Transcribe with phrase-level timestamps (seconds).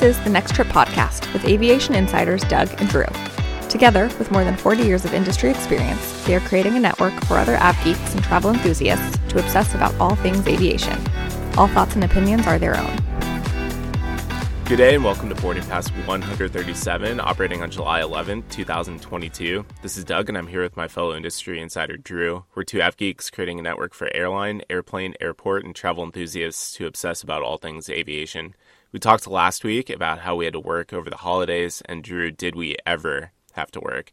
[0.00, 3.04] This is the Next Trip podcast with aviation insiders Doug and Drew.
[3.68, 7.36] Together, with more than 40 years of industry experience, they are creating a network for
[7.36, 10.98] other AvGeeks and travel enthusiasts to obsess about all things aviation.
[11.58, 12.96] All thoughts and opinions are their own.
[14.64, 19.66] Good day and welcome to Boarding Pass 137, operating on July 11, 2022.
[19.82, 22.46] This is Doug and I'm here with my fellow industry insider Drew.
[22.54, 27.22] We're two AvGeeks creating a network for airline, airplane, airport, and travel enthusiasts to obsess
[27.22, 28.54] about all things aviation.
[28.92, 32.32] We talked last week about how we had to work over the holidays, and Drew,
[32.32, 34.10] did we ever have to work?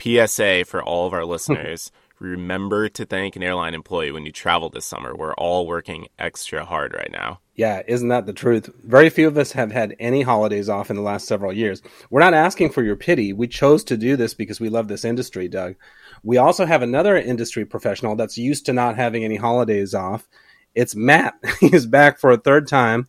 [0.00, 1.90] PSA for all of our listeners
[2.20, 5.14] remember to thank an airline employee when you travel this summer.
[5.14, 7.40] We're all working extra hard right now.
[7.56, 8.70] Yeah, isn't that the truth?
[8.84, 11.82] Very few of us have had any holidays off in the last several years.
[12.08, 13.32] We're not asking for your pity.
[13.32, 15.74] We chose to do this because we love this industry, Doug.
[16.22, 20.28] We also have another industry professional that's used to not having any holidays off.
[20.74, 21.34] It's Matt.
[21.60, 23.08] He's back for a third time.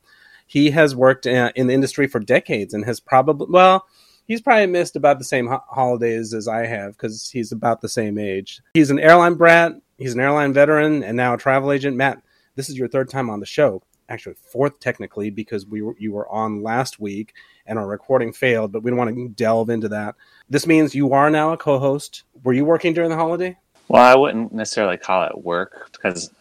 [0.54, 3.88] He has worked uh, in the industry for decades and has probably, well,
[4.28, 7.90] he's probably missed about the same ho- holidays as I have because he's about the
[7.90, 8.62] same age.
[8.76, 11.98] He's an airline brat, he's an airline veteran, and now a travel agent.
[11.98, 12.22] Matt,
[12.56, 13.82] this is your third time on the show.
[14.10, 17.34] Actually, fourth technically because we were, you were on last week
[17.66, 20.14] and our recording failed, but we don't want to delve into that.
[20.52, 22.26] This means you are now a co-host.
[22.44, 23.58] Were you working during the holiday?
[23.88, 26.32] Well, I wouldn't necessarily call it work because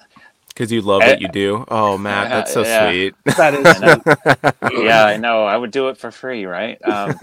[0.52, 1.64] because you love what you do.
[1.68, 2.88] Oh, Matt, that's so yeah.
[2.88, 3.14] sweet.
[3.36, 5.44] That is yeah, I know.
[5.44, 6.78] I would do it for free, right?
[6.84, 7.14] Um,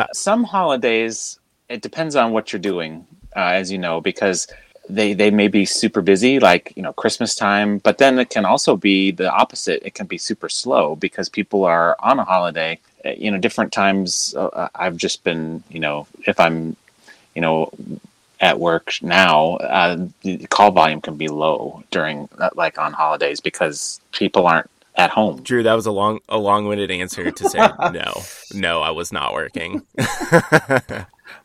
[0.12, 1.38] some holidays,
[1.68, 4.48] it depends on what you're doing, uh, as you know, because
[4.88, 7.78] they they may be super busy, like you know Christmas time.
[7.78, 9.82] But then it can also be the opposite.
[9.84, 12.78] It can be super slow because people are on a holiday.
[13.04, 14.34] Uh, You know, different times.
[14.36, 16.76] Uh, I've just been, you know, if I'm,
[17.34, 17.70] you know,
[18.40, 23.40] at work now, uh, the call volume can be low during uh, like on holidays
[23.40, 25.42] because people aren't at home.
[25.42, 27.58] Drew, that was a long, a long-winded answer to say
[27.92, 28.22] no.
[28.54, 29.82] No, I was not working.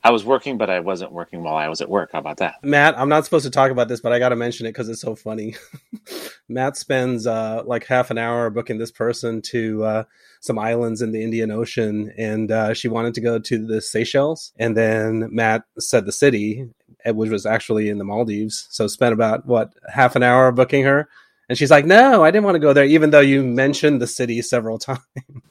[0.03, 2.12] I was working, but I wasn't working while I was at work.
[2.12, 2.56] How about that?
[2.64, 4.90] Matt, I'm not supposed to talk about this, but I got to mention it because
[4.90, 5.56] it's so funny.
[6.50, 10.03] Matt spends uh, like half an hour booking this person to uh,
[10.41, 14.53] some islands in the Indian Ocean, and uh, she wanted to go to the Seychelles.
[14.58, 16.70] And then Matt said the city,
[17.14, 18.68] which was actually in the Maldives.
[18.72, 21.08] So spent about what half an hour booking her.
[21.48, 24.08] And she's like, "No, I didn't want to go there, even though you mentioned the
[24.08, 25.02] city several times."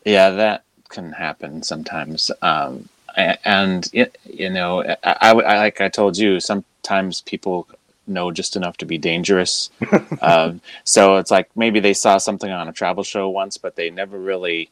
[0.04, 2.30] Yeah, that can happen sometimes.
[2.42, 3.88] Um, and
[4.24, 7.68] you know, I, I, I- like I told you, sometimes people
[8.06, 9.70] know just enough to be dangerous.
[10.20, 13.90] um, so it's like maybe they saw something on a travel show once, but they
[13.90, 14.70] never really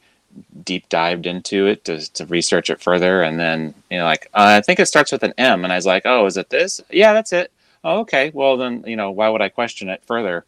[0.65, 3.23] deep dived into it to, to research it further.
[3.23, 5.77] And then you know, like uh, I think it starts with an M, and I
[5.77, 6.81] was like, oh, is it this?
[6.91, 7.53] Yeah, that's it.
[7.85, 8.31] Oh, okay.
[8.35, 10.45] Well, then you know, why would I question it further?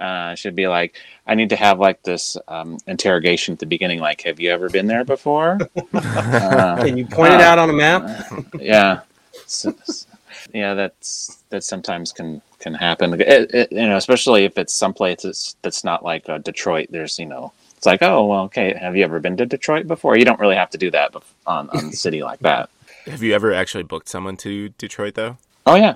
[0.00, 0.96] Uh, should be like
[1.28, 4.68] I need to have like this um, interrogation at the beginning, like, have you ever
[4.68, 5.58] been there before?
[5.94, 8.26] uh, Can you point it out on a map?
[8.58, 9.00] yeah,
[9.46, 10.06] So- so-
[10.52, 13.14] yeah, that's that sometimes can can happen.
[13.20, 16.88] It, it, you know, especially if it's someplace that's that's not like uh, Detroit.
[16.90, 18.76] There's you know, it's like oh well, okay.
[18.80, 20.16] Have you ever been to Detroit before?
[20.16, 21.12] You don't really have to do that
[21.48, 22.70] on on the city like that.
[23.06, 25.36] Have you ever actually booked someone to Detroit, though?
[25.66, 25.94] Oh yeah,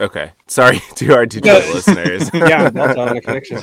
[0.00, 2.28] Okay, sorry to our Detroit listeners.
[2.34, 3.60] yeah, that's on the connection.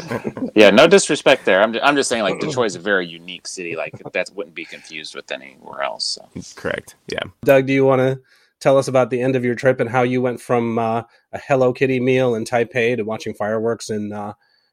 [0.55, 0.69] yeah.
[0.69, 1.61] No disrespect there.
[1.61, 3.75] I'm just, I'm just saying like Detroit is a very unique city.
[3.75, 6.05] Like that wouldn't be confused with anywhere else.
[6.05, 6.29] So.
[6.55, 6.95] Correct.
[7.11, 7.23] Yeah.
[7.43, 8.21] Doug, do you want to
[8.61, 11.03] tell us about the end of your trip and how you went from uh,
[11.33, 14.31] a Hello Kitty meal in Taipei to watching fireworks in uh,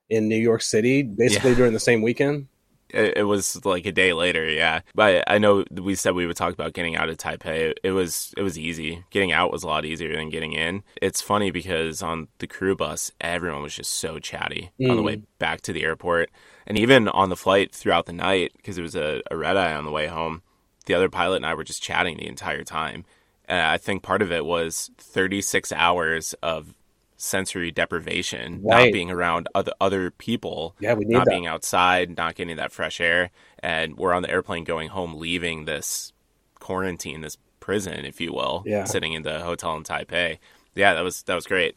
[0.09, 1.57] in New York City, basically Yeah.
[1.57, 2.47] during the same weekend?
[2.93, 4.81] It, was like a day later, yeah.
[4.95, 7.73] But I know we said we would talk about getting out of Taipei.
[7.83, 9.05] It was it was easy.
[9.11, 10.83] Getting out was a lot easier than getting in.
[11.01, 15.07] It's funny because on the crew bus, everyone was just so chatty on the Mm.
[15.07, 16.31] way back to the airport,
[16.67, 19.75] and even on the flight throughout the night because it was a, a red eye
[19.75, 20.43] on the way home.
[20.87, 23.05] The other pilot and I were just chatting the entire time.
[23.47, 26.75] And I think part of it was 36 hours of
[27.23, 28.85] sensory deprivation, Right.
[28.87, 31.31] not being around other other people Yeah, we need not that.
[31.31, 33.31] being outside, not getting that fresh air,
[33.61, 36.13] and we're on the airplane going home, leaving this
[36.59, 38.85] quarantine, this prison, if you will, Yeah.
[38.85, 40.39] sitting in the hotel in Taipei.
[40.75, 41.77] Yeah, that was that was great.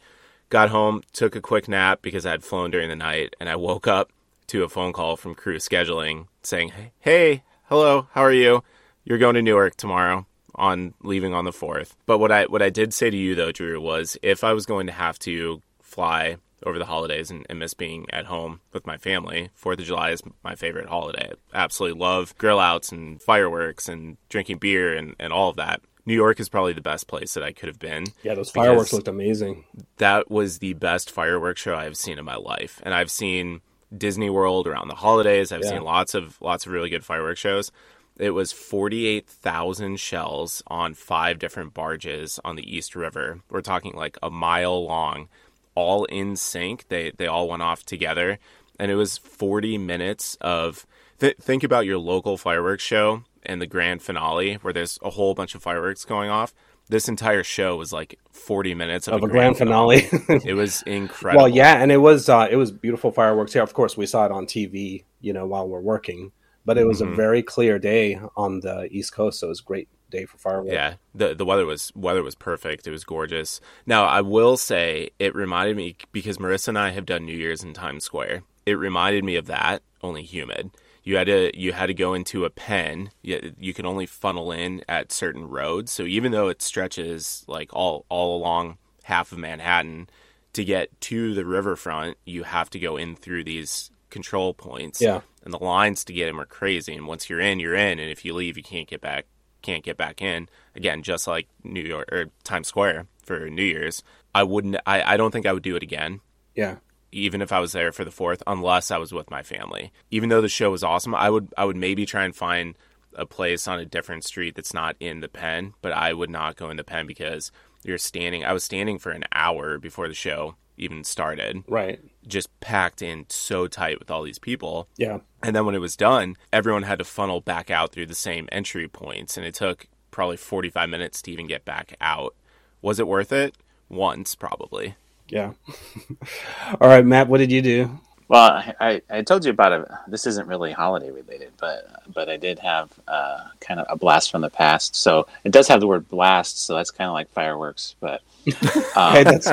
[0.50, 3.56] Got home, took a quick nap because I had flown during the night, and I
[3.56, 4.12] woke up
[4.48, 8.64] to a phone call from crew scheduling saying, "Hey, hello, how are you?
[9.04, 11.92] You're going to Newark tomorrow." On leaving on the 4th.
[12.06, 14.66] But what I what I did say to you though, Drew, was if I was
[14.66, 18.88] going to have to fly over the holidays and, and miss being at home with
[18.88, 21.32] my family, Fourth of July is my favorite holiday.
[21.54, 25.82] I absolutely love grill outs and fireworks and drinking beer and, and all of that.
[26.08, 28.06] New York is probably the best place that I could have been.
[28.24, 29.66] Yeah, those fireworks looked amazing.
[29.98, 32.80] That was the best fireworks show I've seen in my life.
[32.84, 33.62] And I've seen
[33.96, 35.52] Disney World around the holidays.
[35.52, 35.70] I've Yeah.
[35.72, 37.72] seen lots of lots of really good fireworks shows.
[38.18, 43.42] It was 48,000 shells on five different barges on the East River.
[43.50, 45.28] We're talking like a mile long,
[45.76, 46.88] all in sync.
[46.88, 48.40] They they all went off together,
[48.80, 50.86] and it was 40 minutes of.
[51.18, 55.34] Th- think about your local fireworks show and the grand finale, where there's a whole
[55.34, 56.54] bunch of fireworks going off.
[56.90, 60.08] This entire show was like 40 minutes of, of a a grand finale.
[60.30, 61.44] it was incredible.
[61.44, 63.54] well, yeah, and it was uh, it was beautiful fireworks.
[63.54, 63.64] here.
[63.64, 66.32] of course, we saw it on TV, you know, while we're working.
[66.66, 67.14] But it was Mhm.
[67.14, 70.38] a very clear day on the East Coast, so it was a great day for
[70.38, 70.74] fireworks.
[70.74, 72.88] Yeah, the the weather was weather was perfect.
[72.88, 73.62] It was gorgeous.
[73.86, 77.64] Now I will say it reminded me because Marissa and I have done New Year's
[77.64, 78.44] in Times Square.
[78.66, 80.72] It reminded me of that, only humid.
[81.04, 83.12] You had to you had to go into a pen.
[83.22, 85.92] You, you can only funnel in at certain roads.
[85.92, 90.10] So even though it stretches like all all along half of Manhattan,
[90.54, 95.02] to get to the riverfront, you have to go in through these control points.
[95.02, 95.22] Yeah.
[95.44, 96.96] And the lines to get them are crazy.
[96.96, 98.00] And once you're in, you're in.
[98.00, 99.26] And if you leave, you can't get back.
[99.62, 101.04] Can't get back in again.
[101.04, 104.02] Just like New York or Times Square for New Year's.
[104.34, 104.78] I wouldn't.
[104.86, 106.22] I, I don't think I would do it again
[106.56, 106.78] yeah.
[107.12, 109.92] even if I was there for the fourth, unless I was with my family.
[110.10, 112.76] Even though the show was awesome, I would I would maybe try and find
[113.14, 116.56] a place on a different street that's not in the pen, but I would not
[116.56, 117.52] go in the pen because
[117.84, 118.44] you're standing.
[118.44, 122.00] I was standing for an hour before the show even started, Right.
[122.28, 124.88] just packed in so tight with all these people.
[124.98, 125.20] Yeah.
[125.44, 128.50] And then when it was done, everyone had to funnel back out through the same
[128.52, 132.36] entry points, and it took probably 45 minutes to even get back out.
[132.82, 133.56] Was it worth it?
[133.90, 134.96] Once, probably.
[135.28, 135.54] Yeah.
[136.82, 138.00] All right, Matt, what did you do?
[138.28, 139.88] Well, I, I, told you about it.
[140.08, 144.32] This isn't really holiday related, but but I did have uh, kind of a blast
[144.32, 144.96] from the past.
[144.96, 147.96] So it does have the word blast, so that's kind of like fireworks.
[148.00, 148.22] But
[148.96, 149.48] um, Okay, that's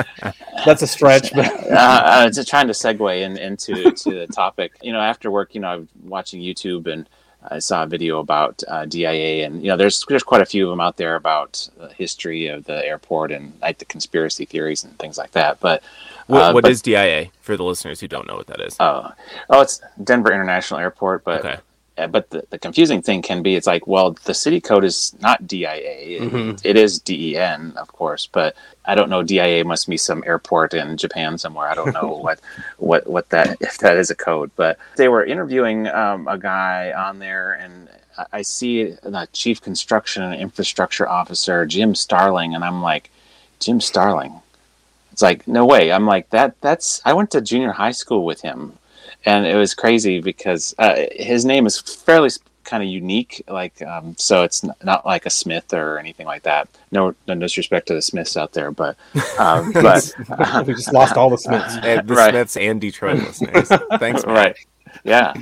[0.65, 4.27] that's a stretch, but uh, I was just trying to segue in, into to the
[4.27, 4.73] topic.
[4.81, 7.07] You know, after work, you know, I'm watching YouTube and
[7.49, 10.65] I saw a video about uh, DIA, and you know, there's there's quite a few
[10.65, 14.83] of them out there about the history of the airport and like the conspiracy theories
[14.83, 15.59] and things like that.
[15.59, 15.83] But
[16.27, 18.75] What, uh, what but- is DIA for the listeners who don't know what that is?
[18.79, 19.11] Oh,
[19.49, 21.57] oh, it's Denver International Airport, but Okay.
[21.97, 25.15] Uh, but the, the confusing thing can be it's like, well, the city code is
[25.21, 26.17] not DIA.
[26.17, 26.59] It- Mhm.
[26.63, 28.55] it is DEN, of course, but
[28.85, 29.23] I don't know.
[29.23, 31.67] DIA must be some airport in Japan somewhere.
[31.69, 32.39] I don't know what
[32.77, 34.51] what what that if that is a code.
[34.55, 37.87] But they were interviewing um, a guy on there, and
[38.17, 43.09] I- I see the chief construction and infrastructure officer Jim Starling, and I'm like,
[43.59, 44.41] Jim Starling.
[45.11, 45.91] It's like no way.
[45.91, 46.59] I'm like that.
[46.61, 48.73] That's I went to junior high school with him,
[49.25, 52.29] and it was crazy because uh, his name is fairly
[52.63, 53.43] kind of unique.
[53.47, 56.67] Like um, so, it's n- not like a Smith or anything like that.
[56.91, 58.95] No, no disrespect to the Smiths out there, but
[59.39, 60.13] um, but
[60.67, 61.75] we just lost all the Smiths.
[61.83, 62.31] And the Right.
[62.31, 63.67] Smiths and Detroit listeners.
[63.99, 64.35] Thanks, man.
[64.35, 64.55] right,
[65.03, 65.33] yeah.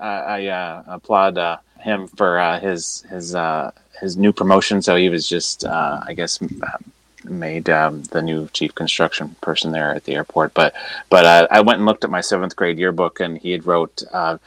[0.00, 3.70] uh, I uh, applaud uh, him for uh, his his uh,
[4.00, 4.80] his new promotion.
[4.82, 6.40] So he was just, uh, I guess.
[6.40, 6.78] m- uh,
[7.24, 10.74] made um, the new chief construction person there at the airport but
[11.08, 14.02] but uh, i went and looked at my seventh grade yearbook and he had wrote
[14.12, 14.38] uh,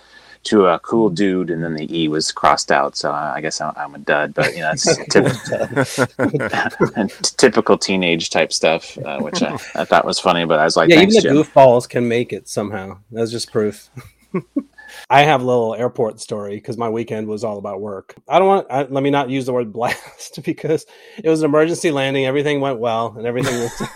[0.44, 3.74] to a cool dude and then the e was crossed out so i guess i'm,
[3.78, 9.54] I'm a dud but you know it's typical, typical teenage type stuff uh, which I,
[9.76, 11.36] I thought was funny but i was like yeah, even the Jim.
[11.36, 12.98] goofballs can make it somehow.
[13.12, 13.90] That's just proof.
[15.10, 18.16] I have a little airport story because my weekend was all about work.
[18.28, 18.68] I don't want.
[18.70, 20.86] I, let me not use the word blast because
[21.24, 22.26] it was an emergency landing.
[22.26, 23.84] Everything went well, and everything was.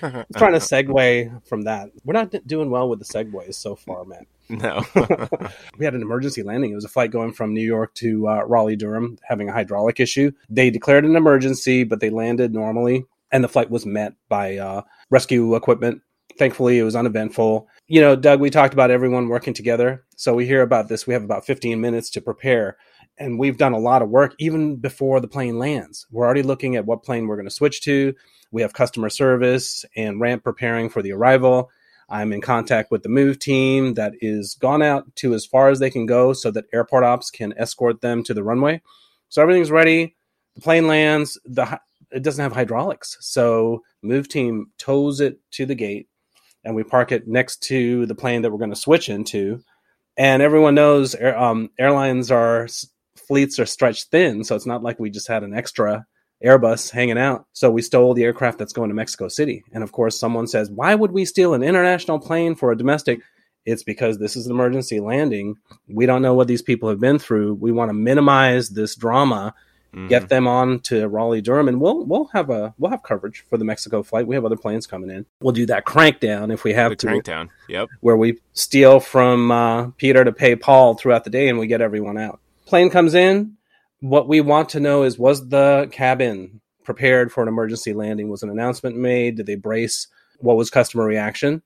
[0.00, 1.90] Trying to segue from that.
[2.04, 4.26] We're not doing well with the segues so far, man.
[4.48, 4.84] No.
[5.78, 6.72] we had an emergency landing.
[6.72, 10.00] It was a flight going from New York to uh, Raleigh, Durham, having a hydraulic
[10.00, 10.32] issue.
[10.48, 14.82] They declared an emergency, but they landed normally, and the flight was met by uh,
[15.10, 16.02] rescue equipment.
[16.38, 17.68] Thankfully, it was uneventful.
[17.90, 20.04] You know, Doug, we talked about everyone working together.
[20.14, 21.08] So we hear about this.
[21.08, 22.76] We have about 15 minutes to prepare,
[23.18, 26.06] and we've done a lot of work even before the plane lands.
[26.08, 28.14] We're already looking at what plane we're going to switch to.
[28.52, 31.68] We have customer service and ramp preparing for the arrival.
[32.08, 35.80] I'm in contact with the move team that is gone out to as far as
[35.80, 38.82] they can go so that airport ops can escort them to the runway.
[39.30, 40.14] So everything's ready.
[40.54, 41.40] The plane lands.
[41.44, 41.80] The
[42.12, 46.08] it doesn't have hydraulics, so move team tows it to the gate,
[46.64, 49.62] and we park it next to the plane that we're going to switch into.
[50.16, 52.68] And everyone knows um, airlines are
[53.16, 56.06] fleets are stretched thin, so it's not like we just had an extra
[56.44, 57.46] Airbus hanging out.
[57.52, 59.62] So we stole the aircraft that's going to Mexico City.
[59.72, 63.20] And of course, someone says, why would we steal an international plane for a domestic?
[63.66, 65.56] It's because this is an emergency landing.
[65.86, 67.54] We don't know what these people have been through.
[67.54, 69.54] We want to minimize this drama,
[69.94, 70.08] Mhm.
[70.08, 73.56] get them on to Raleigh Durham, and we'll we'll have a we'll have coverage for
[73.58, 74.26] the Mexico flight.
[74.26, 75.26] We have other planes coming in.
[75.40, 77.50] We'll do that crank down if we have the to, crank down.
[77.68, 77.88] Yep.
[78.00, 81.80] where we steal from uh, Peter to pay Paul throughout the day, and we get
[81.80, 82.40] everyone out.
[82.66, 83.54] plane comes in.
[84.00, 88.28] What we want to know is was the cabin prepared for an emergency landing?
[88.28, 89.36] Was an announcement made?
[89.36, 90.06] Did they brace?
[90.38, 91.62] What was customer reaction?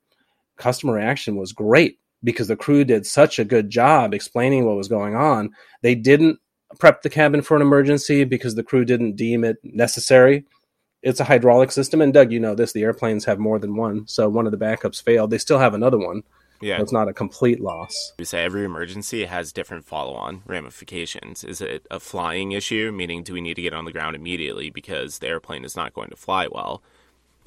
[0.57, 4.89] Customer reaction was great because the crew did such a good job explaining what was
[4.89, 5.51] going on.
[5.83, 6.39] They didn't
[6.79, 10.45] prep the cabin for an emergency because the crew didn't deem it necessary.
[11.03, 12.73] It's a hydraulic system, and Doug, you know this.
[12.73, 15.31] The airplanes have more than one, so one of the backups failed.
[15.31, 16.23] They still have another one.
[16.61, 16.79] Yeah.
[16.79, 18.13] So it's not a complete loss.
[18.19, 21.45] We say every emergency has different follow on ramifications.
[21.45, 24.71] Is it a flying issue, meaning do we need to get on the ground immediately
[24.71, 26.83] because the airplane is not going to fly well?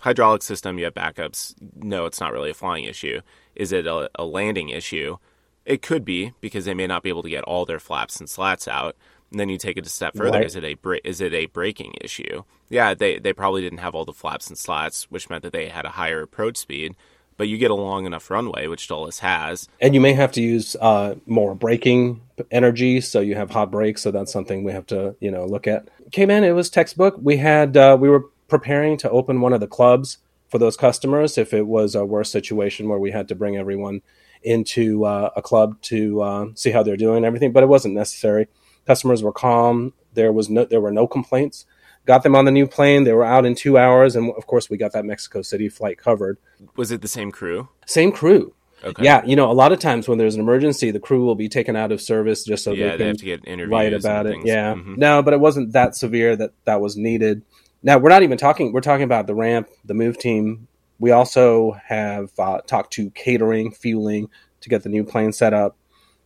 [0.01, 1.55] Hydraulic system, you have backups.
[1.75, 3.21] No, it's not really a flying issue.
[3.55, 5.17] Is it a, a landing issue?
[5.65, 8.29] It could be because they may not be able to get all their flaps and
[8.29, 8.95] slats out.
[9.31, 10.39] And then you take it a step further.
[10.39, 10.45] Right.
[10.45, 12.43] Is it a bra- is it a braking issue?
[12.69, 15.67] Yeah, they they probably didn't have all the flaps and slats, which meant that they
[15.67, 16.95] had a higher approach speed.
[17.35, 19.69] But you get a long enough runway, which Dulles has.
[19.79, 24.01] And you may have to use uh, more braking energy, so you have hot brakes.
[24.01, 25.87] So that's something we have to, you know, look at.
[26.07, 27.15] Okay, man, it was textbook.
[27.21, 30.17] We had uh, we were preparing to open one of the clubs
[30.49, 34.01] for those customers if it was a worse situation where we had to bring everyone
[34.41, 37.51] into uh, a club to uh, see how they're doing and everything.
[37.51, 38.47] But it wasn't necessary.
[38.87, 39.93] Customers were calm.
[40.13, 41.65] There was no there were no complaints.
[42.05, 43.03] Got them on the new plane.
[43.03, 45.97] They were out in two hours, and of course, we got that Mexico City flight
[45.97, 46.37] covered.
[46.77, 47.67] Was it the same crew?
[47.85, 48.53] Same crew.
[48.83, 49.03] Okay.
[49.03, 51.49] Yeah, you know, a lot of times when there's an emergency, the crew will be
[51.49, 53.71] taken out of service just so yeah, they they have to get interviews.
[53.71, 54.37] write and about it.
[54.45, 54.97] Yeah, Mhm.
[54.97, 57.41] no, but it wasn't that severe that that was needed.
[57.83, 58.71] Now we're not even talking.
[58.71, 60.67] We're talking about the ramp, the move team.
[60.99, 64.29] We also have uh, talked to catering, fueling
[64.61, 65.75] to get the new plane set up.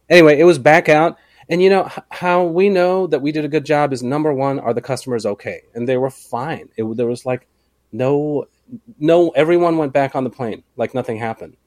[0.09, 1.17] Anyway, it was back out,
[1.51, 4.59] and you know how we know that we did a good job is number one:
[4.59, 5.61] are the customers okay?
[5.75, 6.69] And they were fine.
[6.77, 7.47] It, there was like
[7.91, 8.45] no,
[8.97, 9.29] no.
[9.29, 11.57] Everyone went back on the plane like nothing happened.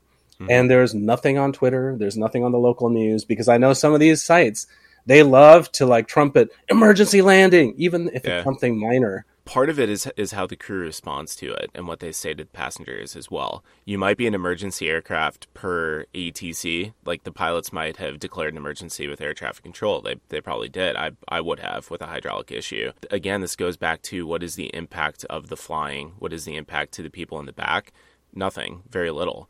[0.40, 0.46] Mhm.
[0.50, 1.94] And there's nothing on Twitter.
[1.96, 4.66] There's nothing on the local news because I know some of these sites
[5.06, 8.38] they love to like trumpet emergency landing, even if Yeah.
[8.38, 9.26] it's something minor.
[9.44, 12.34] Part of it is is how the crew responds to it and what they say
[12.34, 13.64] to the passengers as well.
[13.84, 18.58] You might be an emergency aircraft per ATC, like the pilots might have declared an
[18.58, 20.00] emergency with air traffic control.
[20.00, 20.96] They they probably did.
[20.96, 22.92] I I would have with a hydraulic issue.
[23.10, 26.14] Again, this goes back to what is the impact of the flying?
[26.18, 27.92] What is the impact to the people in the back?
[28.34, 29.48] Nothing, very little.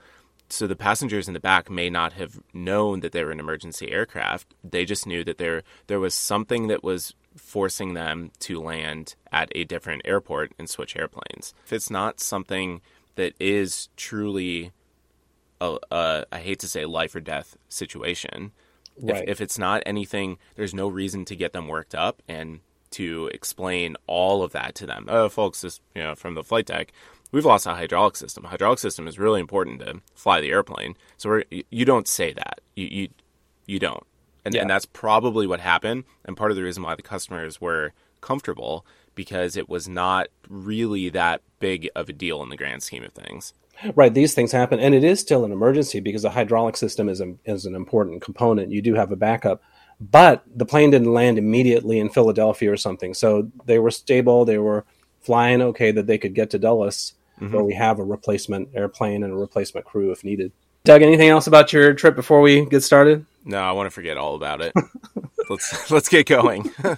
[0.49, 3.91] So the passengers in the back may not have known that they were an emergency
[3.91, 4.55] aircraft.
[4.63, 9.51] They just knew that there there was something that was forcing them to land at
[9.55, 11.55] a different airport and switch airplanes.
[11.65, 12.81] If it's not something
[13.17, 14.73] that is truly
[15.61, 18.53] a, a I hate to say life or death situation,
[19.01, 19.23] Right.
[19.25, 22.61] if, if it's not anything, there's no reason to get them worked up and
[22.93, 25.07] to explain all of that to them.
[25.09, 26.93] Oh, folks, this you know from the flight deck,
[27.35, 28.45] we've lost a hydraulic system.
[28.45, 30.97] A hydraulic system is really important to fly the airplane.
[31.17, 32.61] So you don't say that.
[32.77, 33.09] You you
[33.67, 34.05] you don't,
[34.45, 34.61] and, Yeah.
[34.61, 36.05] and that's probably what happened.
[36.25, 41.09] And part of the reason why the customers were comfortable because it was not really
[41.09, 43.53] that big of a deal in the grand scheme of things.
[43.97, 47.21] Right, these things happen, and it is still an emergency because the hydraulic system is,
[47.21, 48.71] a, is an important component.
[48.71, 49.63] You do have a backup,
[50.01, 54.45] but the plane didn't land immediately in Philadelphia or something, so they were stable.
[54.45, 54.85] They were
[55.23, 59.33] flying okay that they could get to Dulles, where we have a replacement airplane and
[59.33, 60.53] a replacement crew if needed.
[60.85, 63.25] Doug, anything else about your trip before we get started?
[63.45, 64.75] No, I want to forget all about it.
[65.51, 66.71] let's let's get going.
[66.85, 66.95] All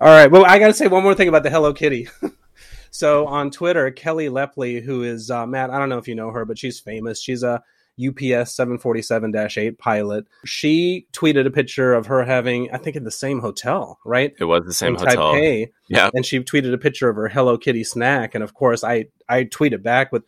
[0.00, 0.30] right.
[0.30, 2.08] Well, I got to say one more thing about the Hello Kitty.
[2.90, 6.30] so on Twitter, Kelly Lepley, who is uh, Matt, I don't know if you know
[6.30, 7.20] her, but she's famous.
[7.20, 7.62] She's a
[7.98, 10.26] UPS 747-8 pilot.
[10.44, 14.32] She tweeted a picture of her having, I think, in the same hotel, right?
[14.38, 15.32] it was the same in hotel.
[15.34, 16.10] Taipei, Yeah.
[16.14, 19.44] and she tweeted a picture of her Hello Kitty snack, and of course, I I
[19.44, 20.24] tweeted back with,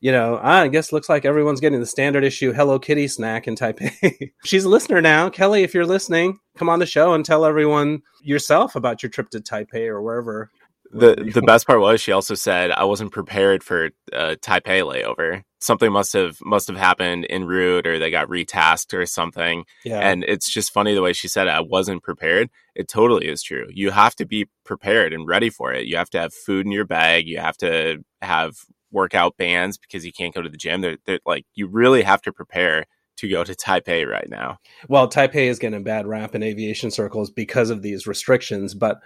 [0.00, 3.48] you know, ah, I guess looks like everyone's getting the standard issue Hello Kitty snack
[3.48, 4.30] in Taipei.
[4.44, 5.62] She's a listener now, Kelly.
[5.62, 9.40] If you're listening, come on the show and tell everyone yourself about your trip to
[9.40, 10.50] Taipei or wherever.
[10.92, 15.42] The the best part was she also said I wasn't prepared for a Taipei layover.
[15.60, 19.64] Something must have must have happened en route, or they got retasked or something.
[19.84, 21.50] Yeah, And it's just funny the way she said it.
[21.50, 22.50] I wasn't prepared.
[22.74, 23.66] It totally is true.
[23.72, 25.86] You have to be prepared and ready for it.
[25.86, 27.26] You have to have food in your bag.
[27.26, 28.54] You have to have
[28.92, 30.82] workout bands because you can't go to the gym.
[30.82, 32.84] They're, they're like you really have to prepare
[33.16, 34.58] to go to Taipei right now.
[34.88, 39.00] well, Taipei is getting a bad rap in aviation circles because of these restrictions, but.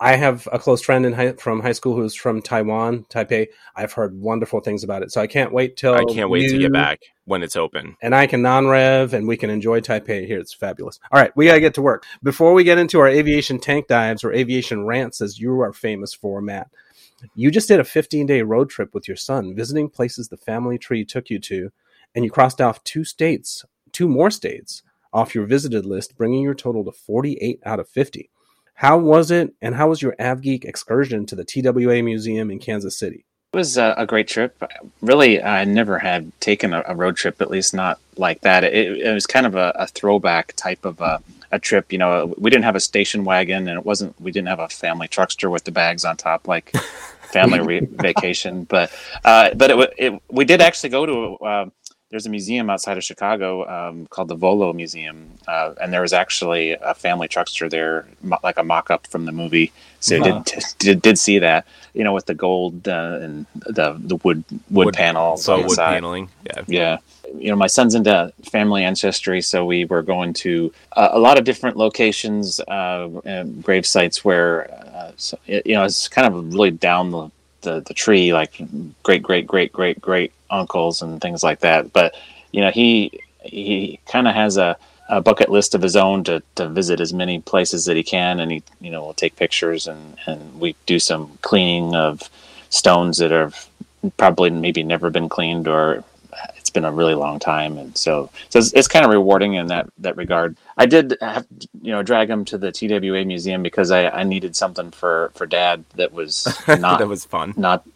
[0.00, 3.48] I have a close friend in high, from high school who's from Taiwan, Taipei.
[3.74, 6.58] I've heard wonderful things about it, so I can't wait till I can't wait to
[6.58, 7.96] get back when it's open.
[8.00, 10.38] and I can non-rev and we can enjoy Taipei here.
[10.38, 11.00] It's fabulous.
[11.10, 12.04] All right, we gotta get to work.
[12.22, 16.14] Before we get into our aviation tank dives or aviation rants, as you are famous
[16.14, 16.70] for, Matt,
[17.34, 21.04] you just did a 15-day road trip with your son, visiting places the family tree
[21.04, 21.72] took you to,
[22.14, 26.54] and you crossed off two states, two more states off your visited list, bringing your
[26.54, 28.30] total to 48 out of 50.
[28.78, 32.96] How was it, and how was your AvGeek excursion to the TWA Museum in Kansas
[32.96, 33.24] City?
[33.52, 34.62] It was a, a great trip.
[35.02, 38.62] Really, I never had taken a, a, road trip, at least not like that.
[38.62, 41.20] It, it was kind of a, a throwback type of a,
[41.50, 41.92] a, trip.
[41.92, 44.14] You know, we didn't have a station wagon, and it wasn't.
[44.20, 46.70] We didn't have a family truckster with the bags on top like
[47.32, 48.62] family re- vacation.
[48.62, 48.92] But
[49.24, 51.44] uh, but it, it, we did actually go to.
[51.44, 51.70] Uh,
[52.10, 56.12] there's a museum outside of Chicago um, called the Volo Museum, uh, and there was
[56.12, 59.72] actually a family truckster there, mo- like a mock-up from the movie.
[60.00, 60.42] So wow.
[60.46, 64.42] did, did did see that, you know, with the gold uh, and the the wood
[64.70, 66.98] wood, wood panels, so wood paneling, yeah, yeah.
[67.36, 71.36] You know, my son's into family ancestry, so we were going to uh, a lot
[71.38, 73.08] of different locations, uh,
[73.60, 77.92] grave sites where, uh, so, you know, it's kind of really down the the, the
[77.92, 78.62] tree, like
[79.02, 81.92] great great great great great uncles and things like that.
[81.92, 82.14] But
[82.52, 84.76] you know, he he kind of has a,
[85.08, 88.40] a bucket list of his own to, to visit as many places that he can,
[88.40, 92.28] and he you know will take pictures and and we do some cleaning of
[92.70, 93.68] stones that have
[94.16, 96.04] probably maybe never been cleaned or
[96.68, 99.68] it's been a really long time, and so so it's, it's kind of rewarding in
[99.68, 100.56] that that regard.
[100.76, 101.46] I did have
[101.80, 105.46] you know drag him to the TWA museum because I, I needed something for for
[105.46, 107.86] Dad that was not that was fun, not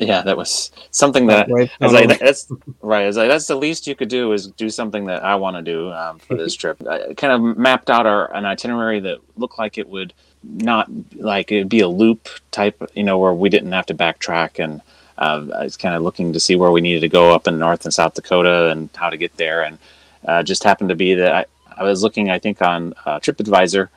[0.00, 1.70] yeah, that was something that right.
[1.80, 3.04] I was like, that's right.
[3.04, 5.56] I was like, that's the least you could do is do something that I want
[5.56, 6.80] to do um, for this trip.
[6.88, 11.52] I kind of mapped out our an itinerary that looked like it would not like
[11.52, 14.58] it'd be a loop type, you know, where we didn't have to backtrack.
[14.62, 14.80] And
[15.18, 17.58] uh, I was kind of looking to see where we needed to go up in
[17.58, 19.64] North and South Dakota and how to get there.
[19.64, 19.78] And
[20.24, 21.44] uh, just happened to be that I,
[21.76, 23.88] I was looking, I think, on uh, TripAdvisor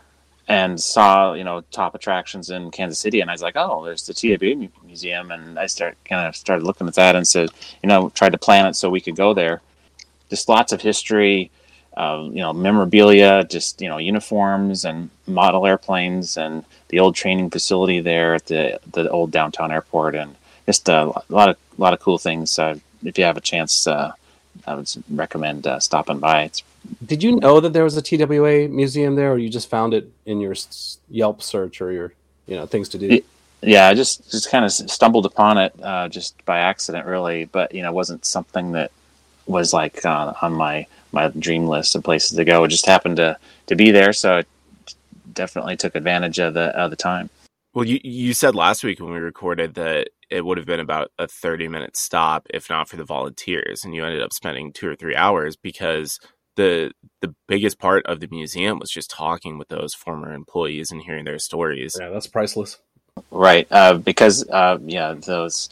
[0.47, 4.05] and saw you know top attractions in Kansas City, and I was like, oh, there's
[4.05, 7.49] the TWA museum, and I start kind of started looking at that and said,
[7.81, 9.61] you know, tried to plan it so we could go there.
[10.29, 11.51] Just lots of history,
[11.95, 17.49] uh, you know, memorabilia, just you know, uniforms and model airplanes, and the old training
[17.49, 21.93] facility there at the the old downtown airport, and just a lot of a lot
[21.93, 22.59] of cool things.
[22.59, 24.13] Uh, if you have a chance, uh,
[24.65, 26.43] I would recommend uh, stopping by.
[26.43, 26.63] It's
[27.05, 30.09] did you know that there was a TWA museum there, or you just found it
[30.25, 30.55] in your
[31.09, 32.13] Yelp search or your
[32.47, 33.21] you know things to do?
[33.61, 37.45] Yeah, I just just kind of stumbled upon it uh, just by accident, really.
[37.45, 38.91] But you know, it wasn't something that
[39.45, 42.63] was like uh, on my my dream list of places to go.
[42.63, 44.47] It just happened to to be there, so it
[45.33, 47.29] definitely took advantage of the of the time.
[47.73, 51.11] Well, you you said last week when we recorded that it would have been about
[51.19, 54.87] a 30 minute stop if not for the volunteers and you ended up spending 2
[54.87, 56.19] or 3 hours because
[56.55, 61.01] the the biggest part of the museum was just talking with those former employees and
[61.01, 61.95] hearing their stories.
[61.99, 62.77] Yeah, that's priceless.
[63.31, 65.69] Right, uh, because uh, yeah, those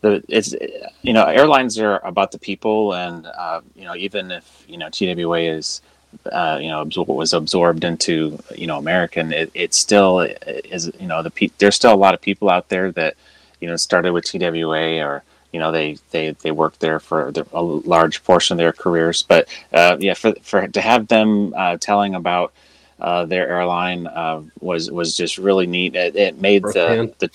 [0.00, 0.54] the it's
[1.02, 4.88] you know airlines are about the people, and uh, you know even if you know
[4.90, 5.82] TWA is
[6.30, 11.06] uh, you know absor- was absorbed into you know American, it, it still is you
[11.06, 13.14] know the pe- there's still a lot of people out there that
[13.60, 17.62] you know started with TWA or you know they they they worked there for a
[17.62, 19.22] large portion of their careers.
[19.22, 22.52] But uh, yeah, for for to have them uh, telling about
[23.00, 25.94] uh, their airline uh, was was just really neat.
[25.96, 27.30] It, it made the, the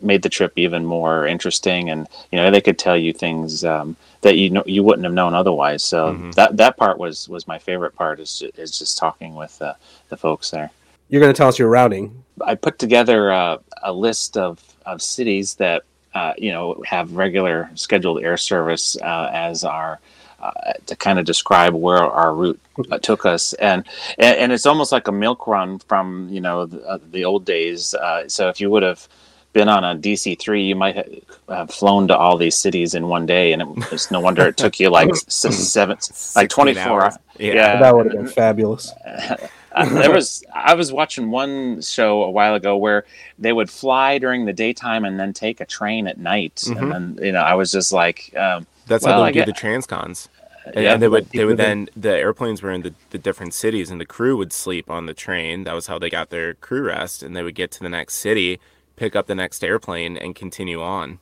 [0.00, 3.96] made the trip even more interesting, and you know they could tell you things um,
[4.22, 5.84] that you know you wouldn't have known otherwise.
[5.84, 6.30] So mm-hmm.
[6.32, 9.74] that that part was was my favorite part is just, is just talking with uh,
[10.08, 10.70] the folks there.
[11.08, 12.24] You're going to tell us your routing.
[12.40, 15.82] I put together uh, a list of, of cities that
[16.14, 20.00] uh, you know, have regular scheduled air service uh, as our
[20.42, 23.84] uh, to kind of describe where our route uh, took us, and,
[24.18, 27.44] and, and it's almost like a milk run from you know the, uh, the old
[27.44, 27.94] days.
[27.94, 29.06] Uh, so if you would have
[29.52, 33.24] been on a DC three, you might have flown to all these cities in one
[33.24, 35.96] day, and it, it's no wonder it took you like seven,
[36.34, 37.12] like twenty four.
[37.38, 37.54] Yeah.
[37.54, 38.92] yeah, that would have been fabulous.
[39.76, 43.04] there was I was watching one show a while ago where
[43.38, 46.92] they would fly during the daytime and then take a train at night, mm-hmm.
[46.92, 49.52] and then you know I was just like, um, that's well, how they do the
[49.52, 50.28] transcons.
[50.64, 53.52] And, yeah, and they would they would then the airplanes were in the, the different
[53.54, 55.64] cities and the crew would sleep on the train.
[55.64, 58.14] That was how they got their crew rest, and they would get to the next
[58.16, 58.60] city,
[58.96, 61.18] pick up the next airplane, and continue on.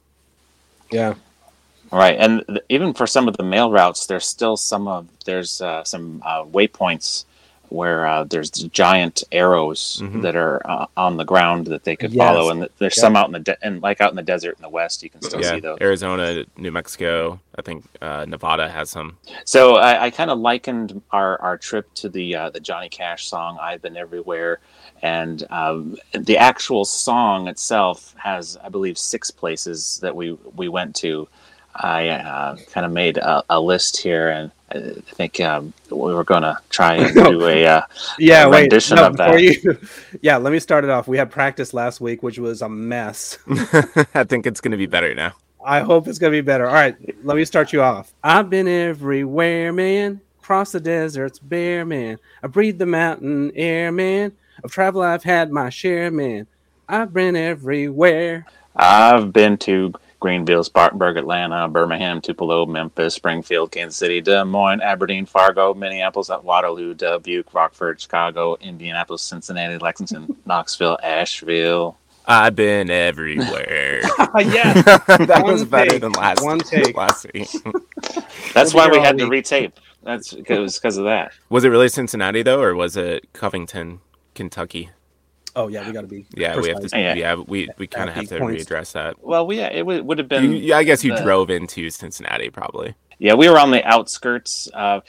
[0.90, 1.14] Yeah,
[1.92, 5.82] Right, and even for some of the mail routes, there's still some of there's uh,
[5.82, 7.24] some uh, waypoints
[7.70, 10.20] where uh, there's giant arrows mm-hmm.
[10.20, 12.18] that are uh, on the ground that they could yes.
[12.22, 14.62] follow, and there's some out in the de- and like out in the desert in
[14.62, 15.50] the west, you can still yeah.
[15.50, 15.78] see those.
[15.80, 19.16] Arizona, New Mexico, I think uh, Nevada has some.
[19.44, 23.28] So I, I kind of likened our, our trip to the uh, the Johnny Cash
[23.28, 24.60] song "I've Been Everywhere,"
[25.02, 30.96] and um, the actual song itself has, I believe, six places that we we went
[30.96, 31.28] to.
[31.74, 36.24] I uh, kind of made a, a, list here, and I think um, we were
[36.24, 37.82] going to try and do a uh,
[38.18, 39.78] yeah a wait no, before you
[40.22, 41.08] yeah let me start it off.
[41.08, 43.38] We had practice last week, which was a mess.
[44.14, 45.32] I think it's going to be better now.
[45.64, 46.66] I hope it's going to be better.
[46.66, 48.14] All right, let me start you off.
[48.22, 50.20] I've been everywhere, man.
[50.42, 52.18] Across the deserts, bare man.
[52.42, 54.32] I breathe the mountain air, man.
[54.62, 56.46] Of travel, I've had my share, man.
[56.88, 58.46] I've been everywhere.
[58.74, 65.24] I've been to Greenville, Spartanburg, Atlanta, Birmingham, Tupelo, Memphis, Springfield, Kansas City, Des Moines, Aberdeen,
[65.26, 71.96] Fargo, Minneapolis, Waterloo, Dubuque, Rockford, Chicago, Indianapolis, Cincinnati, Lexington, Knoxville, Asheville.
[72.26, 74.02] I've been everywhere.
[74.36, 76.96] yeah, that was better than last one take.
[76.96, 77.48] last week.
[78.52, 79.72] That's why we had to retape.
[80.02, 81.32] That's because of that.
[81.48, 84.00] Was it really Cincinnati though, or was it Covington,
[84.34, 84.90] Kentucky?
[85.56, 86.26] Oh yeah, we got to be.
[86.34, 86.62] Yeah, precise.
[86.62, 86.98] we have to.
[86.98, 88.64] Yeah, yeah we we kind of have to points.
[88.64, 89.22] readdress that.
[89.22, 90.52] Well, we, yeah, it would, would have been.
[90.52, 92.94] You, I guess you the, drove into Cincinnati, probably.
[93.18, 94.68] Yeah, we were on the outskirts.
[94.72, 95.00] Uh,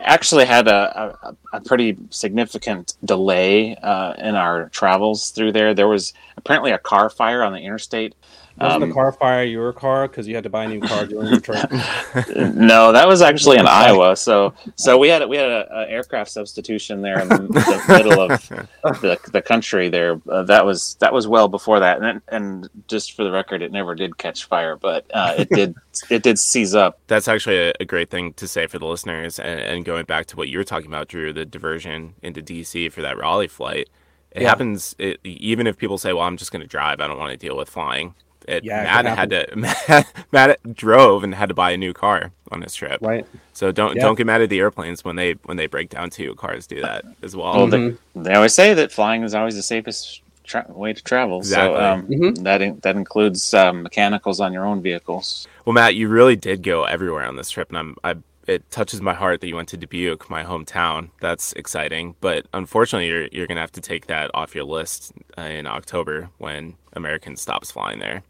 [0.00, 5.74] actually, had a, a, a, pretty significant delay uh, in our travels through there.
[5.74, 8.14] There was apparently a car fire on the interstate
[8.60, 11.06] wasn't um, the car fire your car because you had to buy a new car
[11.06, 11.70] during your trip?
[12.54, 14.16] no, that was actually in Iowa.
[14.16, 19.00] So, so we had we had an aircraft substitution there in the, the middle of
[19.00, 19.88] the, the country.
[19.88, 22.02] There, uh, that was that was well before that.
[22.02, 25.74] And and just for the record, it never did catch fire, but uh, it did
[26.10, 27.00] it did seize up.
[27.06, 29.38] That's actually a, a, great thing to say for the listeners.
[29.38, 32.92] And, and going back to what you were talking about, Drew, the diversion into DC
[32.92, 33.88] for that Raleigh flight.
[34.32, 34.48] It yeah.
[34.48, 37.00] happens it, even if people say, "Well, I'm just going to drive.
[37.00, 38.14] I don't want to deal with flying."
[38.50, 41.92] It, yeah, Matt it had to Matt, Matt, drove and had to buy a new
[41.92, 43.00] car on this trip.
[43.00, 43.26] Right.
[43.52, 46.34] So don't don't get mad at the airplanes when they when they break down too.
[46.34, 47.54] Cars do that as well.
[47.54, 48.22] well mm-hmm.
[48.22, 51.38] they, they, always say that flying is always the safest tra- way to travel.
[51.38, 51.76] Exactly.
[51.76, 52.42] So um, mm-hmm.
[52.42, 55.46] that in, that includes um, mechanicals on your own vehicles.
[55.64, 59.00] Well, Matt, you really did go everywhere on this trip, and I'm I it touches
[59.00, 61.10] my heart that you went to Dubuque, my hometown.
[61.20, 65.42] That's exciting, but unfortunately, you're you're gonna have to take that off your list uh,
[65.42, 68.22] in October when American stops flying there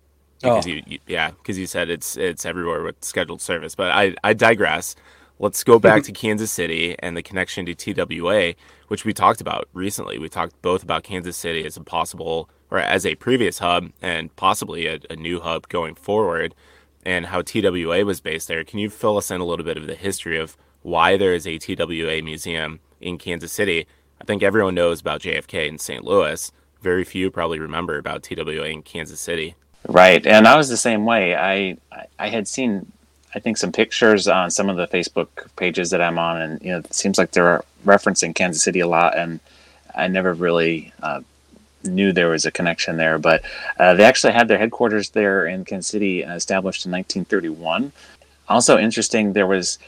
[0.42, 0.56] Oh.
[0.56, 0.70] because oh.
[0.70, 3.74] you, you, yeah because you said it's it's everywhere with scheduled service.
[3.74, 4.96] But i i digress.
[5.38, 8.54] Let's go back to kansas city and the connection to twa
[8.88, 10.18] which we talked about recently.
[10.18, 14.34] We talked both about kansas city as a possible or as a previous hub and
[14.36, 16.54] possibly a, a new hub going forward
[17.04, 18.64] and how twa was based there.
[18.64, 21.46] Can you fill us in a little bit of the history of why there is
[21.46, 23.86] a twa museum in kansas city?
[24.20, 26.50] I think everyone knows about jfk in st louis.
[26.80, 29.54] Very few probably remember about twa in kansas city
[29.88, 31.34] Right, and I was the same way.
[31.34, 31.76] I
[32.18, 32.90] I had seen,
[33.34, 36.72] I think, some pictures on some of the Facebook pages that I'm on, and you
[36.72, 39.40] know, it seems like they're referencing Kansas City a lot, and
[39.94, 41.22] I never really uh,
[41.82, 43.18] knew there was a connection there.
[43.18, 43.42] But
[43.78, 47.92] uh, they actually had their headquarters there in Kansas City, uh, established in 1931.
[48.48, 49.78] Also interesting, there was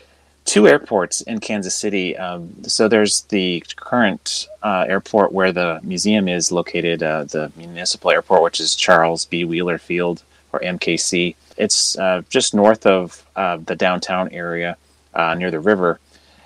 [0.45, 2.17] two airports in Kansas City.
[2.17, 8.11] Um, so there's the current uh, airport where the museum is located, uh, the municipal
[8.11, 9.45] airport, which is Charles B.
[9.45, 11.35] Wheeler Field or MKC.
[11.57, 14.77] It's uh, just north of uh, the downtown area
[15.15, 16.01] uh, near the river.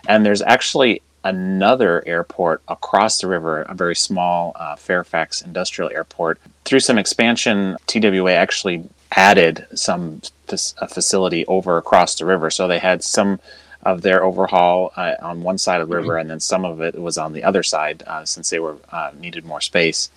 [0.08, 6.40] And there's actually another airport across the river, a very small uh, Fairfax Industrial Airport.
[6.64, 12.50] Through some expansion, TWA actually added some facility over across the river.
[12.50, 13.40] So they had some
[13.86, 16.96] of their overhaul uh, on one side of the river, and then some of it
[16.96, 20.10] was on the other side uh, since they were uh, needed more space.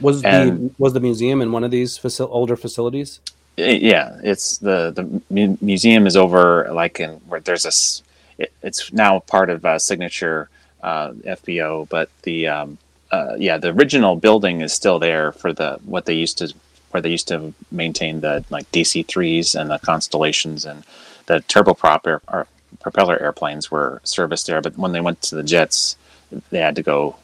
[0.00, 3.20] Was and, the was the museum in one of these faci- older facilities?
[3.56, 8.42] Yeah, it's the the mu- museum is over like in where there's a.
[8.42, 10.48] It, it's now part of uh, Signature
[10.82, 12.78] uh, FBO, but the um,
[13.10, 16.54] uh, yeah the original building is still there for the what they used to
[16.92, 20.84] where they used to maintain the like DC threes and the constellations and
[21.26, 22.46] the turboprop air,
[22.80, 25.96] propeller airplanes were serviced there, but when they went to the jets,
[26.50, 27.16] they had to go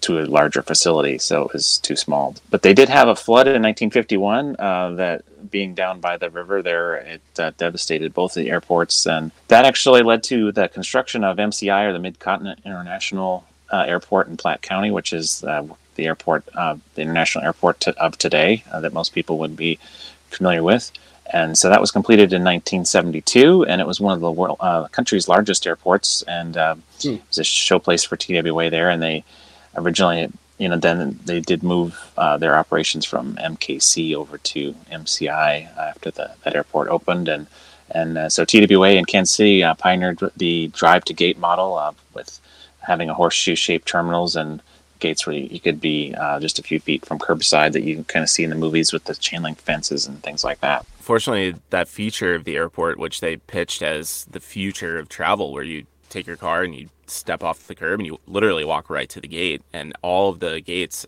[0.00, 2.34] to a larger facility, so it was too small.
[2.50, 6.62] But they did have a flood in 1951 uh, that, being down by the river
[6.62, 11.36] there, it uh, devastated both the airports, and that actually led to the construction of
[11.36, 16.44] MCI or the Mid-Continent International uh, Airport in Platte County, which is uh, the airport,
[16.54, 19.78] uh, the international airport to, of today uh, that most people would be
[20.30, 20.90] familiar with.
[21.32, 24.86] And so that was completed in 1972, and it was one of the world, uh,
[24.88, 27.14] country's largest airports, and uh, hmm.
[27.14, 28.90] it was a showplace for TWA there.
[28.90, 29.24] And they
[29.74, 35.74] originally, you know, then they did move uh, their operations from MKC over to MCI
[35.78, 37.46] after the, that airport opened, and
[37.90, 41.92] and uh, so TWA in Kansas City uh, pioneered the drive to gate model uh,
[42.14, 42.40] with
[42.80, 44.62] having a horseshoe shaped terminals and
[44.98, 48.04] gates where you could be uh, just a few feet from curbside that you can
[48.04, 50.86] kind of see in the movies with the chain link fences and things like that.
[51.02, 55.62] Fortunately, that feature of the airport, which they pitched as the future of travel, where
[55.62, 59.08] you take your car and you step off the curb and you literally walk right
[59.08, 61.06] to the gate, and all of the gates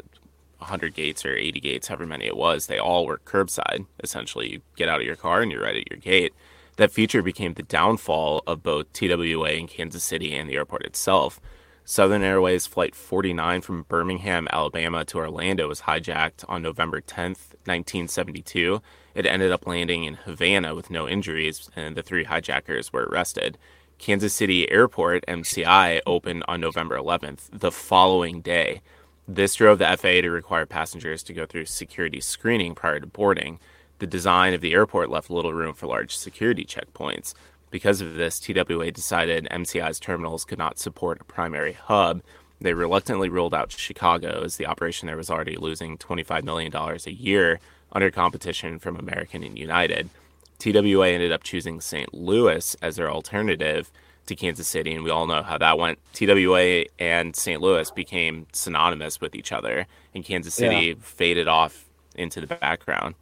[0.64, 3.86] 100 gates or 80 gates, however many it was, they all were curbside.
[4.02, 6.32] Essentially, you get out of your car and you're right at your gate.
[6.76, 11.40] That feature became the downfall of both TWA in Kansas City and the airport itself.
[11.84, 18.80] Southern Airways Flight 49 from Birmingham, Alabama to Orlando was hijacked on November 10th, 1972.
[19.14, 23.58] It ended up landing in Havana with no injuries, and the three hijackers were arrested.
[23.98, 28.82] Kansas City Airport, MCI, opened on November 11th, the following day.
[29.26, 33.60] This drove the FAA to require passengers to go through security screening prior to boarding.
[34.00, 37.34] The design of the airport left little room for large security checkpoints.
[37.70, 42.22] Because of this, TWA decided MCI's terminals could not support a primary hub.
[42.60, 47.10] They reluctantly ruled out Chicago as the operation there was already losing $25 million a
[47.10, 47.60] year
[47.94, 50.10] under competition from American and United.
[50.58, 52.12] TWA ended up choosing St.
[52.14, 53.90] Louis as their alternative
[54.26, 55.98] to Kansas City, and we all know how that went.
[56.14, 57.60] TWA and St.
[57.60, 60.94] Louis became synonymous with each other, and Kansas City yeah.
[61.00, 63.14] faded off into the background.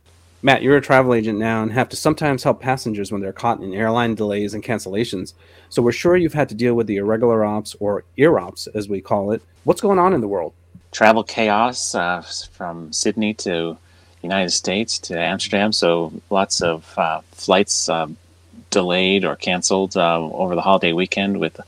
[0.44, 3.60] Matt, you're a travel agent now and have to sometimes help passengers when they're caught
[3.60, 5.34] in airline delays and cancellations.
[5.68, 9.00] So we're sure you've had to deal with the irregular ops or IROPs, as we
[9.00, 9.40] call it.
[9.62, 10.52] What's going on in the world?
[10.90, 13.78] Travel chaos uh, from Sydney to
[14.22, 15.72] United States to Amsterdam.
[15.72, 18.16] So lots of uh, flights um,
[18.70, 21.60] delayed or canceled uh, over the holiday weekend with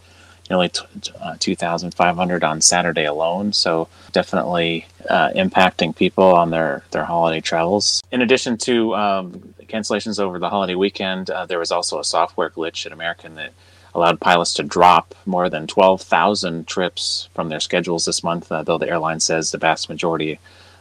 [0.51, 0.83] nearly t-
[1.21, 3.53] uh, 2,500 on Saturday alone.
[3.53, 8.03] So definitely uh, impacting people on their, their holiday travels.
[8.13, 12.51] In addition to um, cancellations over the holiday weekend, uh, there was also a software
[12.51, 13.53] glitch at American that
[13.95, 18.79] allowed pilots to drop more than 12,000 trips from their schedules this month, uh, though
[18.79, 20.39] the airline says the vast majority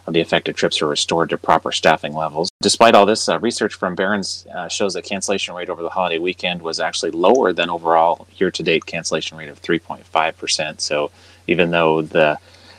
[0.07, 2.49] the affected trips were restored to proper staffing levels.
[2.61, 6.19] Despite all this, uh, research from Barron's uh, shows that cancellation rate over the holiday
[6.19, 10.81] weekend was actually lower than overall year-to-date cancellation rate of 3.5%.
[10.81, 11.11] So
[11.47, 12.37] even though the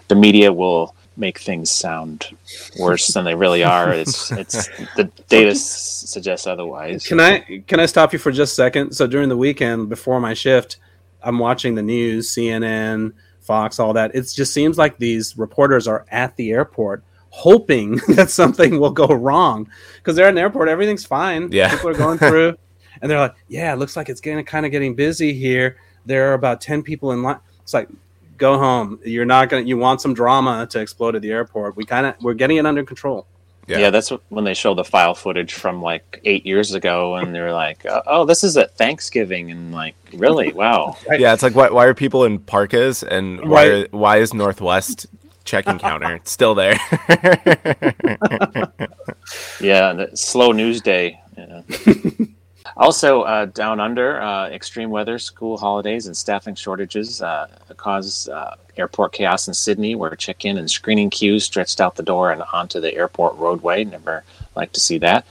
[0.08, 2.36] the media will make things sound
[2.78, 5.64] worse than they really are, it's it's the data s-
[6.06, 7.06] suggests otherwise.
[7.06, 8.92] Can I can I stop you for just a second?
[8.92, 10.76] So during the weekend before my shift,
[11.22, 14.14] I'm watching the news, CNN, Fox, all that.
[14.14, 17.02] It just seems like these reporters are at the airport
[17.34, 21.50] hoping that something will go wrong because they're in the airport, everything's fine.
[21.50, 22.56] Yeah, people are going through,
[23.02, 25.76] and they're like, "Yeah, it looks like it's getting kind of getting busy here.
[26.06, 27.88] There are about ten people in line." It's like,
[28.36, 29.00] go home.
[29.04, 29.64] You're not gonna.
[29.64, 31.76] You want some drama to explode at the airport?
[31.76, 33.26] We kind of we're getting it under control.
[33.66, 33.78] Yeah.
[33.78, 33.90] yeah.
[33.90, 37.84] that's when they show the file footage from like eight years ago, and they're like,
[37.84, 40.96] "Oh, oh this is at Thanksgiving," and like, really, wow.
[41.08, 41.18] Right.
[41.18, 43.84] Yeah, it's like, why, why are people in parkas, and why right.
[43.92, 45.06] are, why is Northwest
[45.44, 46.14] checking counter.
[46.16, 46.78] It's still there.
[49.60, 51.20] yeah, slow news day.
[51.36, 51.62] Yeah.
[52.76, 58.56] also, uh, down under, uh, extreme weather, school holidays, and staffing shortages uh, cause uh,
[58.76, 62.80] airport chaos in Sydney, where check-in and screening queues stretched out the door and onto
[62.80, 63.84] the airport roadway.
[63.84, 65.26] Never like to see that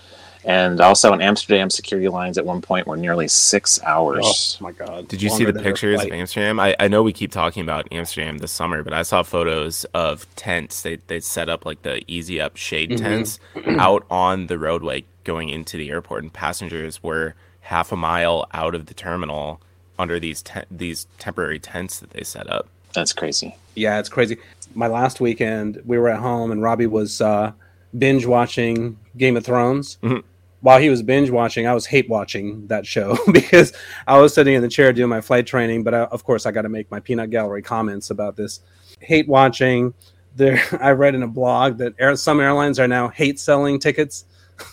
[0.45, 4.57] and also in Amsterdam, security lines at one point were nearly six hours.
[4.59, 5.07] Oh my god!
[5.07, 6.59] Did you see the pictures of Amsterdam?
[6.59, 10.27] I, I know we keep talking about Amsterdam this summer, but I saw photos of
[10.35, 10.81] tents.
[10.81, 13.03] They they set up like the easy up shade mm-hmm.
[13.03, 13.39] tents
[13.79, 18.75] out on the roadway going into the airport, and passengers were half a mile out
[18.75, 19.61] of the terminal
[19.97, 22.67] under these te- these temporary tents that they set up.
[22.93, 23.55] That's crazy.
[23.75, 24.37] Yeah, it's crazy.
[24.75, 27.53] My last weekend, we were at home, and Robbie was uh,
[27.97, 29.97] binge watching Game of Thrones.
[30.03, 30.27] Mm-hmm
[30.63, 33.73] while he was binge watching, I was hate watching that show because
[34.07, 35.83] I was sitting in the chair doing my flight training.
[35.83, 38.61] But I, of course, I got to make my peanut gallery comments about this.
[39.01, 39.93] Hate watching.
[40.37, 44.23] There, I read in a blog that air, some airlines are now hate selling tickets,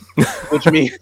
[0.51, 0.97] which means.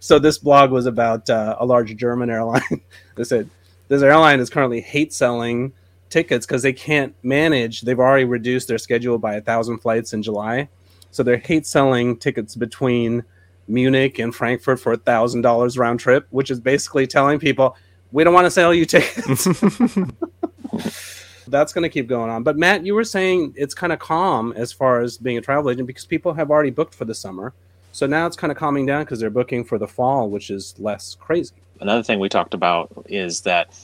[0.00, 2.82] so this blog was about uh, a large German airline.
[3.14, 3.48] they said
[3.86, 5.72] this airline is currently hate selling
[6.10, 7.82] tickets because they can't manage.
[7.82, 10.68] They've already reduced their schedule by a thousand flights in July,
[11.12, 13.22] so they're hate selling tickets between
[13.68, 17.76] Munich and Frankfurt for a thousand dollars round trip, which is basically telling people
[18.12, 19.46] we don't want to sell you tickets.
[21.48, 22.42] That's going to keep going on.
[22.42, 25.70] But Matt, you were saying it's kind of calm as far as being a travel
[25.70, 27.52] agent because people have already booked for the summer.
[27.92, 30.74] So now it's kind of calming down because they're booking for the fall, which is
[30.78, 31.54] less crazy.
[31.80, 33.74] Another thing we talked about is that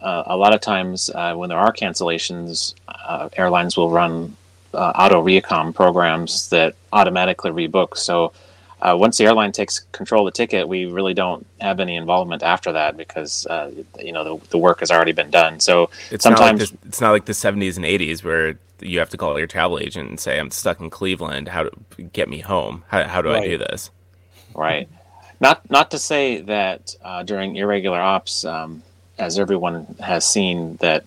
[0.00, 4.36] uh, a lot of times uh, when there are cancellations, uh, airlines will run
[4.74, 7.96] uh, auto reaccom programs that automatically rebook.
[7.96, 8.32] So
[8.80, 12.42] uh, once the airline takes control of the ticket, we really don't have any involvement
[12.42, 15.60] after that because uh, you know the, the work has already been done.
[15.60, 19.08] So it's sometimes not like it's not like the 70s and 80s where you have
[19.10, 21.48] to call your travel agent and say, "I'm stuck in Cleveland.
[21.48, 22.84] How to get me home?
[22.88, 23.42] How, how do right.
[23.42, 23.90] I do this?"
[24.54, 24.88] Right.
[25.40, 28.82] Not not to say that uh, during irregular ops, um,
[29.18, 31.04] as everyone has seen, that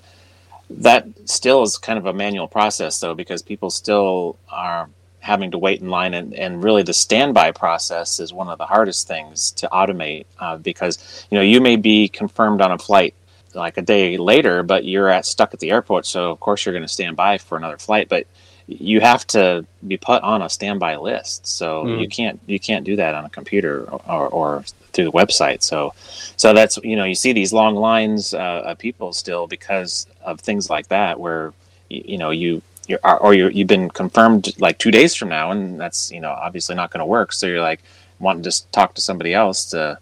[0.71, 5.58] that still is kind of a manual process, though, because people still are having to
[5.58, 9.51] wait in line, and, and really the standby process is one of the hardest things
[9.51, 13.13] to automate uh, because you know you may be confirmed on a flight
[13.55, 16.73] like a day later, but you're at stuck at the airport, so of course you're
[16.73, 18.27] going to stand by for another flight, but
[18.69, 21.99] you have to be put on a standby list so mm.
[21.99, 25.93] you can't you can't do that on a computer or, or, through the website so
[26.36, 30.39] so that's you know you see these long lines uh, of people still because of
[30.41, 31.53] things like that where
[31.89, 35.80] you know you you're or you you've been confirmed like two days from now and
[35.80, 37.32] that's you know obviously not going to work.
[37.32, 37.82] So you're like
[38.19, 39.97] wanting to just talk to somebody else to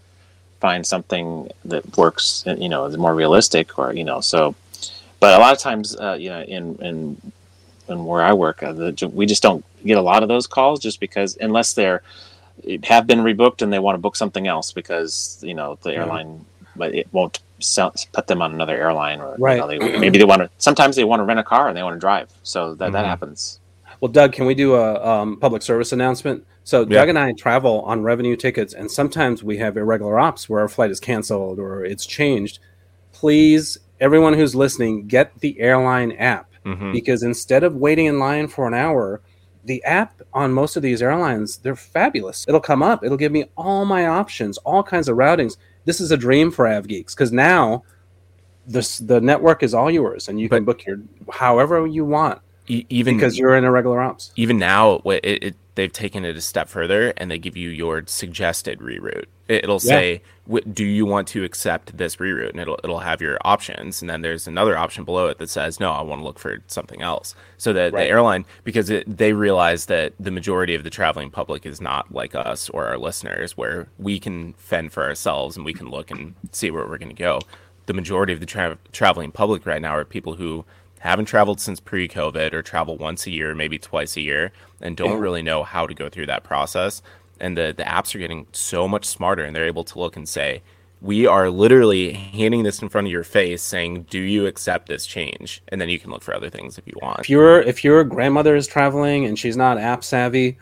[0.60, 4.56] find something that works you know is more realistic or you know so
[5.20, 7.32] but a lot of times uh, you know in in
[7.90, 10.80] in where I work, uh, the, we just don't get a lot of those calls
[10.80, 12.02] just because unless they're
[12.84, 16.46] have been rebooked and they want to book something else because you know the airline,
[16.78, 19.56] but it won't sell, put them on another airline or right.
[19.56, 20.50] You know, they, maybe they want to.
[20.58, 22.94] Sometimes they want to rent a car and they want to drive, so that mm-hmm.
[22.94, 23.60] that happens.
[24.00, 26.46] Well, Doug, can we do a um, public service announcement?
[26.64, 27.00] So yeah.
[27.00, 30.68] Doug and I travel on revenue tickets, and sometimes we have irregular ops where our
[30.68, 32.60] flight is canceled or it's changed.
[33.12, 36.92] Please, everyone who's listening, get the airline app mm-hmm.
[36.92, 39.22] because instead of waiting in line for an hour,
[39.64, 42.46] the app on most of these airlines, they're fabulous.
[42.48, 45.58] It'll come up, it'll give me all my options, all kinds of routings.
[45.88, 47.84] This is a dream for AvGeeks because now
[48.68, 51.00] this, the network is all yours and you but can book your
[51.32, 52.42] however you want.
[52.68, 54.34] E- even because you're in a regular ops.
[54.36, 58.04] Even now, it, it, they've taken it a step further and they give you your
[58.06, 59.28] suggested reroute.
[59.48, 60.60] It'll say, yeah.
[60.74, 64.22] "Do you want to accept this reroute?" And it'll it'll have your options, and then
[64.22, 67.34] there's another option below it that says, "No, I want to look for something else."
[67.58, 68.04] So that right.
[68.04, 72.14] the airline, because it, they realize that the majority of the traveling public is not
[72.14, 76.12] like us or our listeners, where we can fend for ourselves and we can look
[76.12, 77.40] and see where we're going to go.
[77.86, 80.66] The majority of the tra- traveling public right now are people who
[81.00, 85.12] haven't traveled since pre-COVID or travel once a year, maybe twice a year, and don't
[85.12, 85.20] yeah.
[85.20, 87.02] really know how to go through that process.
[87.40, 90.28] And the the apps are getting so much smarter, and they're able to look and
[90.28, 90.62] say,
[91.02, 95.06] "We are literally handing this in front of your face, saying, do you accept this
[95.06, 97.20] change?" And then you can look for other things if you want.
[97.20, 100.58] If your if your grandmother is traveling and she's not app savvy,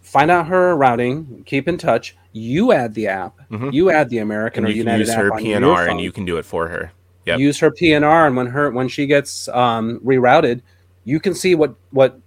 [0.00, 2.16] find out her routing, keep in touch.
[2.34, 3.70] You add the app, mm-hmm.
[3.72, 6.46] you add the American and or United use her PNR, and you can do it
[6.46, 6.92] for her
[7.24, 7.38] yep.
[7.38, 10.62] use her PNR, and when her when she gets um, rerouted,
[11.04, 12.18] you can see what what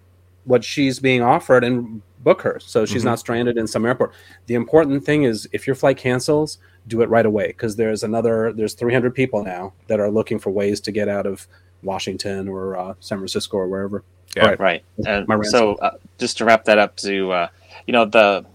[0.45, 3.09] what she's being offered and book her, so she's mm-hmm.
[3.09, 4.11] not stranded in some airport.
[4.47, 6.57] The important thing is if your flight cancels,
[6.87, 10.49] do it right away because there's another there's 300 people now that are looking for
[10.49, 11.47] ways to get out of
[11.83, 14.03] Washington or uh, San Francisco or wherever.
[14.35, 14.59] Yeah, right.
[14.59, 14.83] right.
[15.07, 17.47] And so uh, just to wrap that up, to uh,
[17.87, 18.45] you know the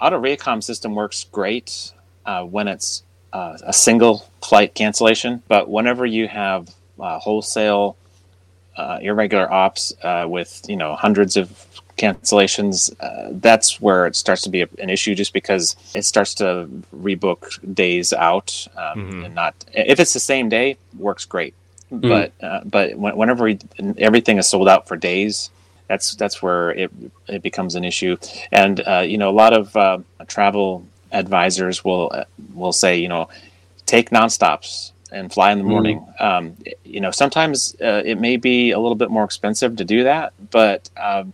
[0.00, 1.92] auto reacom system works great
[2.24, 7.96] uh, when it's uh, a single flight cancellation, but whenever you have uh, wholesale
[8.76, 14.42] uh, irregular ops uh, with you know hundreds of cancellations, uh, that's where it starts
[14.42, 19.24] to be a, an issue, just because it starts to rebook days out um, mm-hmm.
[19.24, 19.54] and not.
[19.72, 21.54] If it's the same day, works great,
[21.90, 22.08] mm-hmm.
[22.08, 23.58] but uh, but whenever we,
[23.98, 25.50] everything is sold out for days,
[25.88, 26.90] that's that's where it
[27.28, 28.16] it becomes an issue.
[28.52, 33.08] And uh, you know, a lot of uh, travel advisors will uh, will say, you
[33.08, 33.28] know,
[33.86, 35.70] take nonstops and fly in the mm-hmm.
[35.70, 36.06] morning.
[36.20, 36.24] Mm.
[36.24, 40.04] Um, you know, sometimes uh, it may be a little bit more expensive to do
[40.04, 41.32] that, but um,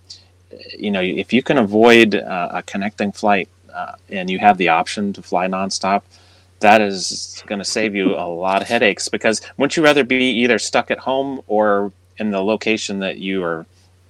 [0.79, 4.69] you know, if you can avoid uh, a connecting flight uh, and you have the
[4.69, 6.03] option to fly nonstop,
[6.61, 10.17] that is going to save you a lot of headaches because wouldn't you rather be
[10.17, 13.67] either stuck at home or in the location that you are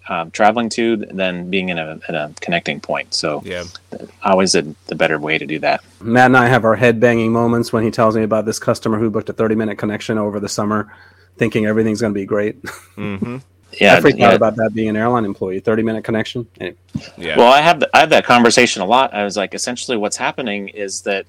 [0.08, 3.14] um, traveling to than being in a, in a connecting point.
[3.14, 3.64] So, yeah,
[4.22, 5.82] always a, the better way to do that.
[6.00, 8.98] Matt and I have our head banging moments when he tells me about this customer
[8.98, 10.92] who booked a 30 minute connection over the summer,
[11.36, 12.60] thinking everything's going to be great.
[12.62, 13.38] Mm-hmm.
[13.80, 14.28] Yeah, I freaked yeah.
[14.28, 15.60] out about that being an airline employee.
[15.60, 16.46] 30 minute connection.
[16.60, 16.76] Anyway.
[17.16, 17.36] Yeah.
[17.36, 19.14] Well, I have the, I have that conversation a lot.
[19.14, 21.26] I was like, essentially, what's happening is that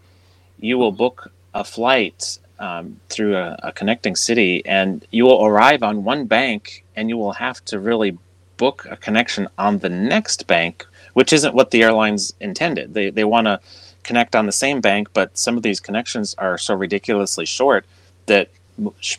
[0.60, 5.84] you will book a flight um, through a, a, connecting city, and you will arrive
[5.84, 8.18] on one bank, and you will have to really
[8.58, 12.94] book a connection on the next bank, which isn't what the airlines intended.
[12.94, 13.60] They they want to
[14.04, 17.86] connect on the same bank, but some of these connections are so ridiculously short
[18.26, 18.50] that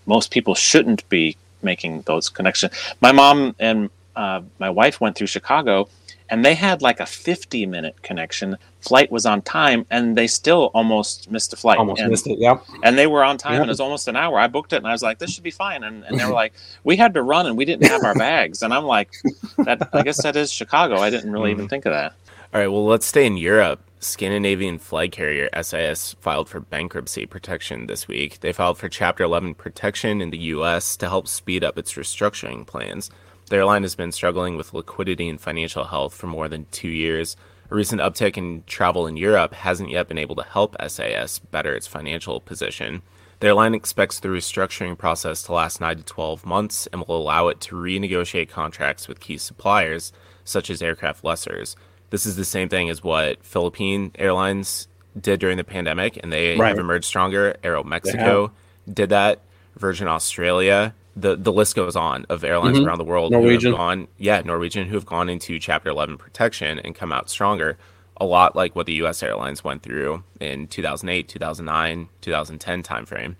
[0.06, 2.72] most people shouldn't be making those connections.
[3.00, 5.88] My mom and uh, my wife went through Chicago
[6.30, 8.56] and they had like a 50 minute connection.
[8.80, 11.78] Flight was on time, and they still almost missed the flight.
[11.78, 12.58] Almost and, missed it, yeah.
[12.82, 14.38] And they were on time, and it was almost an hour.
[14.38, 16.32] I booked it, and I was like, "This should be fine." And, and they were
[16.32, 19.12] like, "We had to run, and we didn't have our bags." And I'm like,
[19.58, 20.96] "That I guess that is Chicago.
[20.96, 21.70] I didn't really even mm-hmm.
[21.70, 22.14] think of that."
[22.52, 23.80] All right, well, let's stay in Europe.
[24.04, 28.40] Scandinavian flag carrier SAS filed for bankruptcy protection this week.
[28.40, 30.96] They filed for Chapter 11 protection in the U.S.
[30.98, 33.10] to help speed up its restructuring plans.
[33.48, 37.34] The airline has been struggling with liquidity and financial health for more than two years.
[37.70, 41.74] A recent uptick in travel in Europe hasn't yet been able to help SAS better
[41.74, 43.00] its financial position.
[43.40, 47.48] The airline expects the restructuring process to last 9 to 12 months and will allow
[47.48, 50.12] it to renegotiate contracts with key suppliers,
[50.44, 51.74] such as aircraft lessors.
[52.14, 54.86] This is the same thing as what Philippine Airlines
[55.20, 56.68] did during the pandemic, and they Right.
[56.68, 57.56] have emerged stronger.
[57.64, 58.52] Aeromexico
[58.92, 59.40] did that.
[59.76, 60.94] Virgin Australia.
[61.16, 62.86] The the list goes on of airlines Mhm.
[62.86, 63.72] around the world Norwegian.
[63.72, 67.28] who have gone, yeah, Norwegian who have gone into Chapter 11 protection and come out
[67.28, 67.78] stronger.
[68.20, 69.20] A lot like what the U.S.
[69.20, 73.34] airlines went through in 2008, 2009, 2010 timeframe.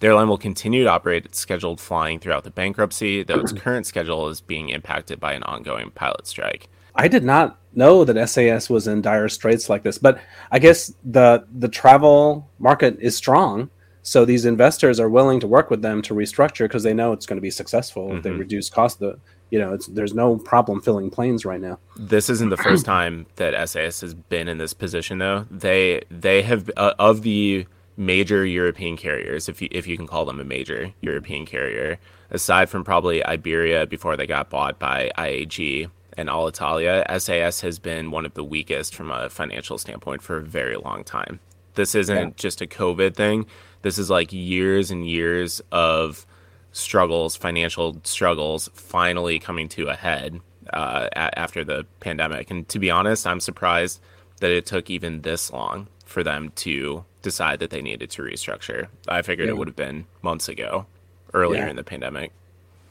[0.00, 3.86] The airline will continue to operate its scheduled flying throughout the bankruptcy, though its current
[3.86, 6.68] schedule is being impacted by an ongoing pilot strike.
[6.96, 10.18] I did not know that SAS was in dire straits like this, but
[10.50, 13.70] I guess the the travel market is strong,
[14.02, 17.26] so these investors are willing to work with them to restructure because they know it's
[17.26, 18.38] going to be successful if they Mhm.
[18.40, 18.98] reduce cost.
[19.00, 19.18] The
[19.50, 21.78] you know, it's, there's no problem filling planes right now.
[21.96, 25.46] This isn't the first time that SAS has been in this position, though.
[25.50, 27.66] They they have uh, of the
[27.96, 31.98] major European carriers, if you if you can call them a major European carrier,
[32.30, 38.10] aside from probably Iberia before they got bought by IAG and Alitalia, SAS has been
[38.10, 41.40] one of the weakest from a financial standpoint for a very long time.
[41.74, 42.30] This isn't Yeah.
[42.36, 43.46] just a COVID thing.
[43.82, 46.26] This is like years and years of
[46.72, 50.40] struggles, financial struggles, finally coming to a head
[50.72, 52.50] uh, a- after the pandemic.
[52.50, 54.00] And to be honest, I'm surprised
[54.40, 58.88] that it took even this long for them to decide that they needed to restructure.
[59.06, 59.54] I figured Yeah.
[59.54, 60.86] it would have been months ago,
[61.34, 61.70] earlier Yeah.
[61.70, 62.32] in the pandemic.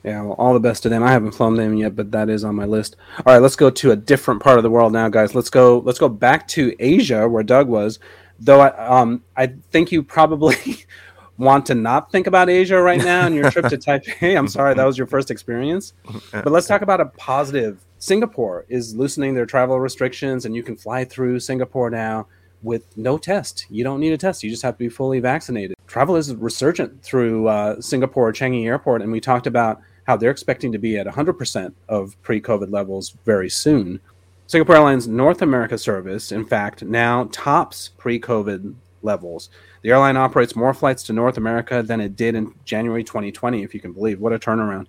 [0.06, 1.02] Yeah, well, all the best to them.
[1.02, 2.96] I haven't flown them yet, but that is on my list.
[3.26, 5.34] All right, let's go to a different part of the world now, guys.
[5.34, 5.80] Let's go.
[5.80, 7.98] Let's go back to Asia, where Doug was.
[8.40, 10.86] Though I, um, I think you probably
[11.40, 14.38] want to not think about Asia right now in your trip to Taipei.
[14.38, 15.94] I'm sorry, that was your first experience.
[16.32, 17.84] But let's talk about a positive.
[17.98, 22.28] Singapore is loosening their travel restrictions, and you can fly through Singapore now
[22.62, 23.66] with no test.
[23.72, 24.44] You don't need a test.
[24.44, 25.76] You just have to be fully vaccinated.
[25.88, 30.72] Travel is resurgent through uh, Singapore Changi Airport, and we talked about how they're expecting
[30.72, 34.00] to be at 100% of pre-COVID levels very soon.
[34.48, 39.50] Singapore Airlines North America service, in fact, now tops pre-COVID levels.
[39.82, 43.74] The airline operates more flights to North America than it did in January 2020, if
[43.74, 44.20] you can believe.
[44.20, 44.88] What a turnaround!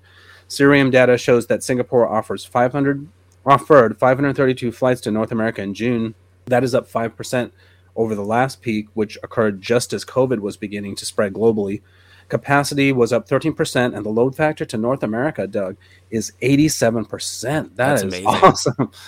[0.48, 3.08] Cirium data shows that Singapore offers 500
[3.44, 6.14] offered 532 flights to North America in June.
[6.46, 7.52] That is up 5%
[7.94, 11.82] over the last peak, which occurred just as COVID was beginning to spread globally.
[12.28, 15.76] Capacity was up 13%, and the load factor to North America, Doug,
[16.10, 17.42] is 87%.
[17.42, 18.26] That That's is amazing.
[18.26, 18.90] awesome.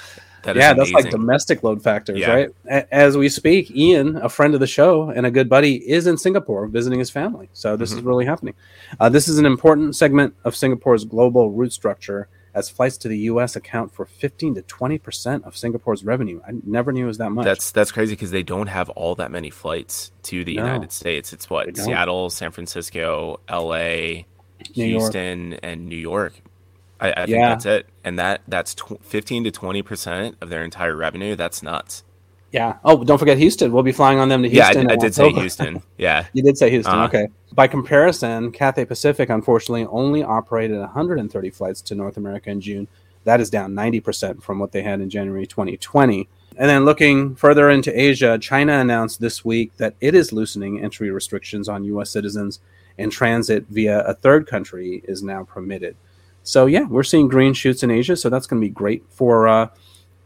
[0.44, 2.32] That is yeah, that's like domestic load factors, Yeah.
[2.32, 2.50] right?
[2.70, 6.06] A- As we speak, Ian, a friend of the show and a good buddy, is
[6.06, 7.48] in Singapore visiting his family.
[7.52, 7.98] So this Mm-hmm.
[7.98, 8.54] is really happening.
[9.00, 13.18] Uh, this is an important segment of Singapore's global route structure, as flights to the
[13.18, 13.56] U.S.
[13.56, 16.40] account for 15 to 20 percent of Singapore's revenue.
[16.46, 17.44] I never knew it was that much.
[17.44, 20.64] That's that's crazy because they don't have all that many flights to the No.
[20.64, 21.32] United States.
[21.32, 21.76] It's what.
[21.76, 24.26] Seattle, San Francisco, L.A.,
[24.76, 25.00] New York.
[25.02, 26.34] Houston, and New York.
[27.00, 27.48] I, I think Yeah.
[27.50, 31.36] that's it, and that that's tw- fifteen to twenty percent of their entire revenue.
[31.36, 32.02] That's nuts.
[32.52, 32.78] Yeah.
[32.84, 33.72] Oh, don't forget Houston.
[33.72, 34.86] We'll be flying on them to Houston.
[34.86, 34.94] Yeah, I.
[34.94, 35.82] I did say Houston.
[35.98, 36.94] Yeah, You did say Houston.
[36.94, 37.06] Uh-huh.
[37.06, 37.28] okay.
[37.52, 42.86] By comparison, Cathay Pacific unfortunately only operated 130 flights to North America in June.
[43.24, 46.28] That is down 90% from what they had in January 2020.
[46.56, 51.10] And then looking further into Asia, China announced this week that it is loosening entry
[51.10, 52.10] restrictions on U.S.
[52.10, 52.60] citizens,
[52.98, 55.96] and transit via a third country is now permitted.
[56.42, 58.16] So yeah, we're seeing green shoots in Asia.
[58.16, 59.68] So that's going to be great for uh,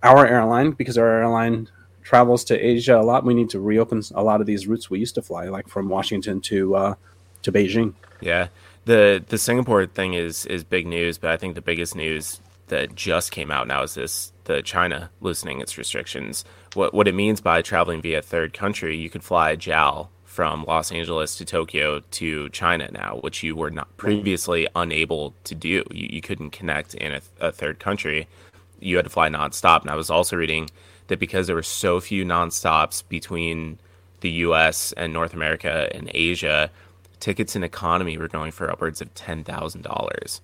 [0.02, 1.68] our airline because our airline
[2.02, 3.24] travels to Asia a lot.
[3.24, 5.88] We need to reopen a lot of these routes we used to fly, like from
[5.88, 6.94] Washington to uh,
[7.42, 7.94] to Beijing.
[8.20, 8.48] yeah.
[8.84, 12.94] the The Singapore thing is is big news, but I think the biggest news that
[12.94, 16.44] just came out now is this: the China loosening its restrictions.
[16.74, 20.90] What what it means by traveling via third country, you could fly JAL from Los
[20.90, 25.84] Angeles to Tokyo to China now, which you were not previously unable to do.
[25.90, 28.26] You, you couldn't connect in a, a third country.
[28.80, 29.82] You had to fly nonstop.
[29.82, 30.70] And I was also reading
[31.12, 33.78] that because there were so few nonstops between
[34.20, 34.92] the U.S.
[34.96, 36.70] and North America and Asia,
[37.20, 40.40] tickets in economy were going for upwards of ten thousand dollars.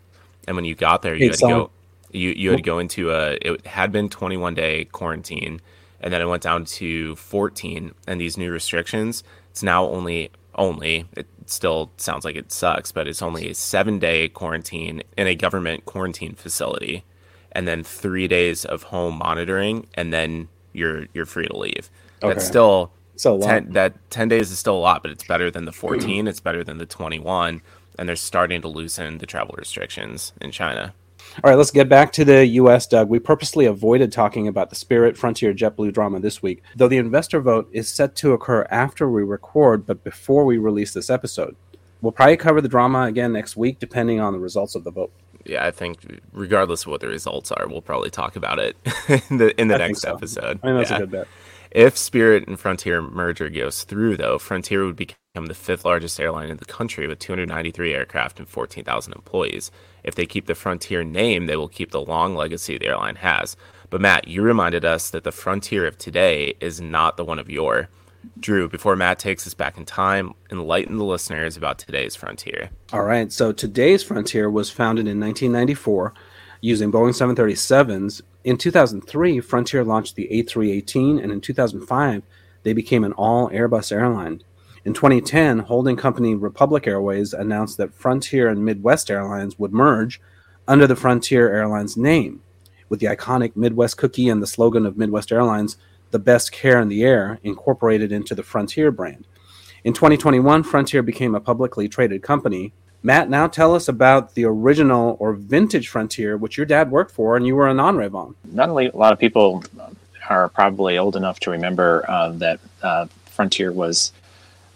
[0.46, 1.70] And when you got there, you Hey, had to go.
[2.12, 3.38] You you had to go into a.
[3.42, 5.60] It had been twenty one day quarantine,
[6.00, 7.94] and then it went down to fourteen.
[8.06, 11.06] And these new restrictions, it's now only only.
[11.16, 15.34] It still sounds like it sucks, but it's only a seven day quarantine in a
[15.34, 17.04] government quarantine facility,
[17.52, 20.48] and then three days of home monitoring, and then
[20.78, 21.90] you're you're free to leave.
[22.20, 22.40] That's Okay.
[22.40, 25.72] still So 10, that 10 days is still a lot, but it's better than the
[25.72, 26.26] 14.
[26.28, 27.60] it's better than the 21.
[27.98, 30.94] And they're starting to loosen the travel restrictions in China.
[31.42, 33.08] All right, let's get back to the U.S., Doug.
[33.08, 37.40] We purposely avoided talking about the Spirit Frontier JetBlue drama this week, though the investor
[37.40, 41.56] vote is set to occur after we record, but before we release this episode.
[42.00, 45.12] We'll probably cover the drama again next week, depending on the results of the vote.
[45.48, 48.76] Yeah, I think regardless of what the results are, we'll probably talk about it
[49.30, 50.14] in the, in the I next so.
[50.14, 50.60] episode.
[50.62, 50.96] I think that's Yeah.
[50.96, 51.28] a good bet.
[51.70, 56.48] If Spirit and Frontier merger goes through, though, Frontier would become the fifth largest airline
[56.48, 59.70] in the country with 293 aircraft and 14,000 employees.
[60.02, 63.54] If they keep the Frontier name, they will keep the long legacy the airline has.
[63.90, 67.50] But Matt, you reminded us that the Frontier of today is not the one of
[67.50, 67.88] yore.
[68.40, 72.70] Drew, before Matt takes us back in time, enlighten the listeners about today's Frontier.
[72.92, 76.14] All right, so today's Frontier was founded in 1994
[76.60, 78.22] using Boeing 737s.
[78.44, 82.22] In 2003, Frontier launched the A318, and in 2005,
[82.62, 84.42] they became an all Airbus airline.
[84.84, 90.20] In 2010, holding company Republic Airways announced that Frontier and Midwest Airlines would merge
[90.66, 92.42] under the Frontier Airlines name,
[92.88, 95.76] with the iconic Midwest cookie and the slogan of Midwest Airlines,
[96.10, 99.26] the best care in the air, incorporated into the Frontier brand.
[99.84, 102.72] In 2021, Frontier became a publicly traded company.
[103.02, 107.36] Matt, now tell us about the original or vintage Frontier, which your dad worked for
[107.36, 108.34] and you were a non-rev on.
[108.44, 109.62] not only a lot of people
[110.28, 114.12] are probably old enough to remember uh, that uh, Frontier was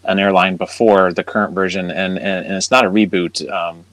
[0.05, 3.85] an airline before the current version, and, and, and it's not a reboot um,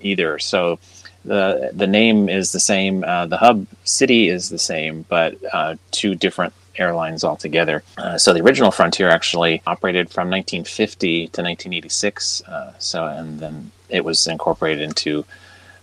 [0.00, 0.38] either.
[0.38, 0.78] So
[1.24, 5.76] the the name is the same, uh, the hub city is the same, but uh,
[5.90, 7.82] two different airlines altogether.
[7.98, 12.42] Uh, so the original Frontier actually operated from 1950 to 1986.
[12.42, 15.24] Uh, so and then it was incorporated into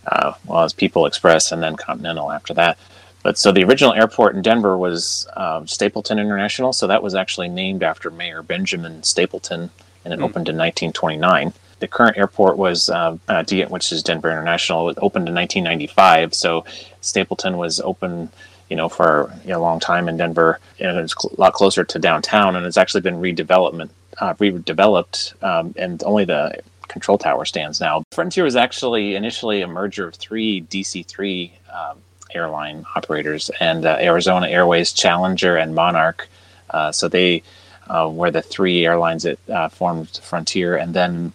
[0.08, 2.78] uh, well as People Express and then Continental after that.
[3.24, 6.74] But so the original airport in Denver was um, Stapleton International.
[6.74, 9.70] So that was actually named after Mayor Benjamin Stapleton,
[10.04, 11.54] and it opened in 1929.
[11.80, 16.34] The current airport was, uh, uh, which is Denver International, it opened in 1995.
[16.34, 16.66] So
[17.02, 18.30] Stapleton was open,
[18.74, 21.54] you know, for you know, a long time in Denver, and it's cl- a lot
[21.54, 22.56] closer to downtown.
[22.56, 28.04] And it's actually been redevelopment, uh, redeveloped, um, and only the control tower stands now.
[28.12, 32.00] Frontier was actually initially a merger of three DC-3 um,
[32.34, 36.28] airline operators and uh, Arizona Airways, Challenger, and Monarch.
[36.72, 37.44] Uh, so they
[37.92, 41.32] uh, were the three airlines that uh, formed Frontier, and then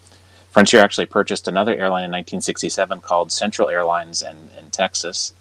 [0.51, 5.31] Frontier actually purchased another airline in 1967 called Central Airlines in, in Texas.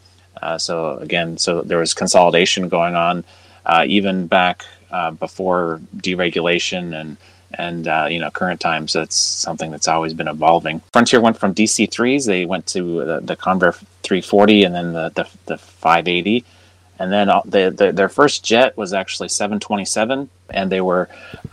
[0.41, 3.25] Uh, so again, so there was consolidation going on
[3.67, 7.17] uh, even back uh, before deregulation and
[7.55, 8.93] and uh, you know current times.
[8.93, 10.81] That's something that's always been evolving.
[10.93, 15.11] Frontier went from DC threes, they went to the, the Convair 340, and then the
[15.11, 16.45] the, the 580,
[16.99, 21.09] and then the, the, their first jet was actually 727, and they were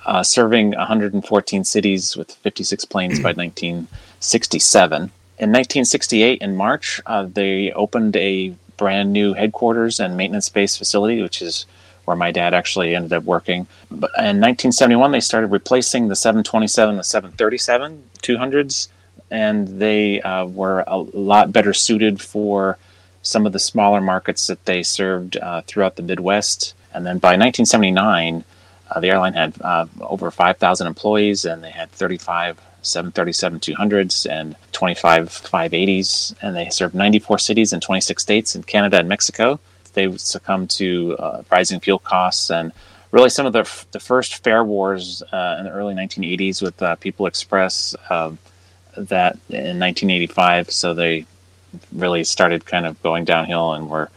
[0.06, 5.02] uh, serving 114 cities with 56 planes by 1967.
[5.38, 11.22] In 1968, in March, uh, they opened a brand new headquarters and maintenance base facility,
[11.22, 11.66] which is
[12.06, 13.68] where my dad actually ended up working.
[13.90, 18.88] But in 1971, they started replacing the 727 with 737 200s,
[19.32, 22.78] and they uh, were a lot better suited for
[23.22, 26.76] some of the smaller markets that they served uh, throughout the Midwest.
[26.94, 28.44] And then by 1979,
[28.90, 34.56] uh, the airline had uh, over 5,000 employees, and they had 35 737 200s and
[34.72, 39.60] 25 580s, and they served 94 cities in 26 states in Canada and Mexico.
[39.94, 42.72] They succumbed to uh, rising fuel costs and
[43.12, 46.96] really some of the, the first fare wars uh, in the early 1980s with uh,
[46.96, 48.38] People Express um,
[48.98, 50.70] that in 1985.
[50.72, 51.26] So they
[51.94, 54.10] really started kind of going downhill and were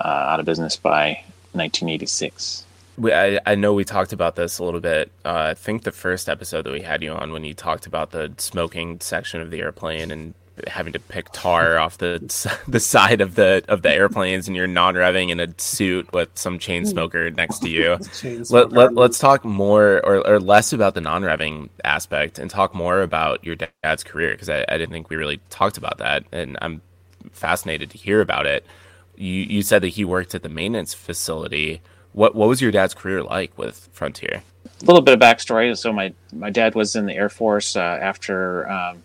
[0.00, 2.63] uh, out of business by 1986.
[2.96, 5.10] We, I, I know we talked about this a little bit.
[5.24, 8.12] Uh, I think the first episode that we had you on when you talked about
[8.12, 10.34] the smoking section of the airplane and
[10.68, 12.20] having to pick tar off the
[12.68, 16.58] the side of the of the airplanes and you're non-revving in a suit with some
[16.58, 17.98] chain smoker next to you.
[18.50, 23.02] let, let, let's talk more or, or less about the non-revving aspect and talk more
[23.02, 26.56] about your dad's career because I, I didn't think we really talked about that and
[26.62, 26.80] I'm
[27.32, 28.64] fascinated to hear about it.
[29.16, 31.80] You you said that he worked at the maintenance facility.
[32.14, 34.42] What what was your dad's career like with Frontier?
[34.64, 35.76] A little bit of backstory.
[35.76, 39.02] So my my dad was in the Air Force uh, after um,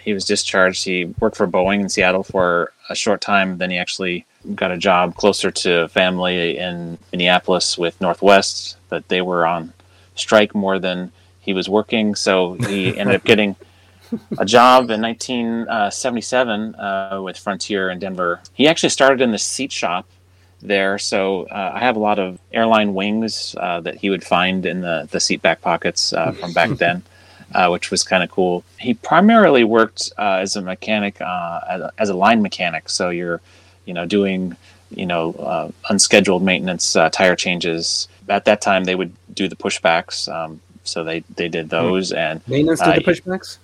[0.00, 0.84] he was discharged.
[0.84, 3.58] He worked for Boeing in Seattle for a short time.
[3.58, 9.22] Then he actually got a job closer to family in Minneapolis with Northwest, but they
[9.22, 9.72] were on
[10.14, 12.14] strike more than he was working.
[12.14, 13.56] So he ended up getting
[14.38, 18.40] a job in 1977 uh, with Frontier in Denver.
[18.52, 20.06] He actually started in the seat shop
[20.62, 20.98] there.
[20.98, 24.80] So uh, I have a lot of airline wings uh, that he would find in
[24.80, 27.02] the, the seat back pockets uh, from back then,
[27.54, 28.64] uh, which was kind of cool.
[28.78, 32.88] He primarily worked uh, as a mechanic, uh, as, a, line mechanic.
[32.88, 33.40] So you're,
[33.84, 34.56] you know, doing,
[34.90, 38.08] you know, unscheduled maintenance, tire changes.
[38.28, 40.32] At that time, they would do the pushbacks.
[40.32, 41.70] Um, so they, they did hmm.
[41.70, 43.58] those and maintenance did the pushbacks.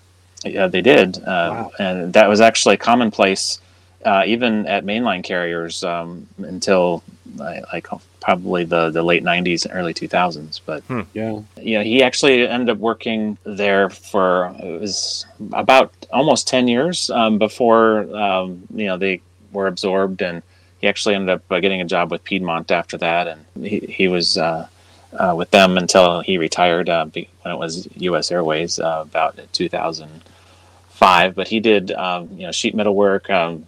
[0.45, 1.73] Yeah, they did, wow.
[1.81, 3.59] and that was actually commonplace
[4.05, 7.03] uh, even at mainline carriers um, until
[7.37, 7.87] like
[8.21, 11.03] probably the, the late 90s and early 2000s but hmm.
[11.15, 16.69] yeah you know he actually ended up working there for it was about almost 10
[16.69, 19.21] years um, before um, you know they
[19.53, 20.43] were absorbed and
[20.81, 24.09] he actually ended up uh, getting a job with piedmont after that and he, he
[24.09, 24.67] was uh,
[25.15, 31.35] uh, with them until he retired uh, when it was us airways uh, about 2005
[31.35, 33.67] but he did um, you know sheet metal work um,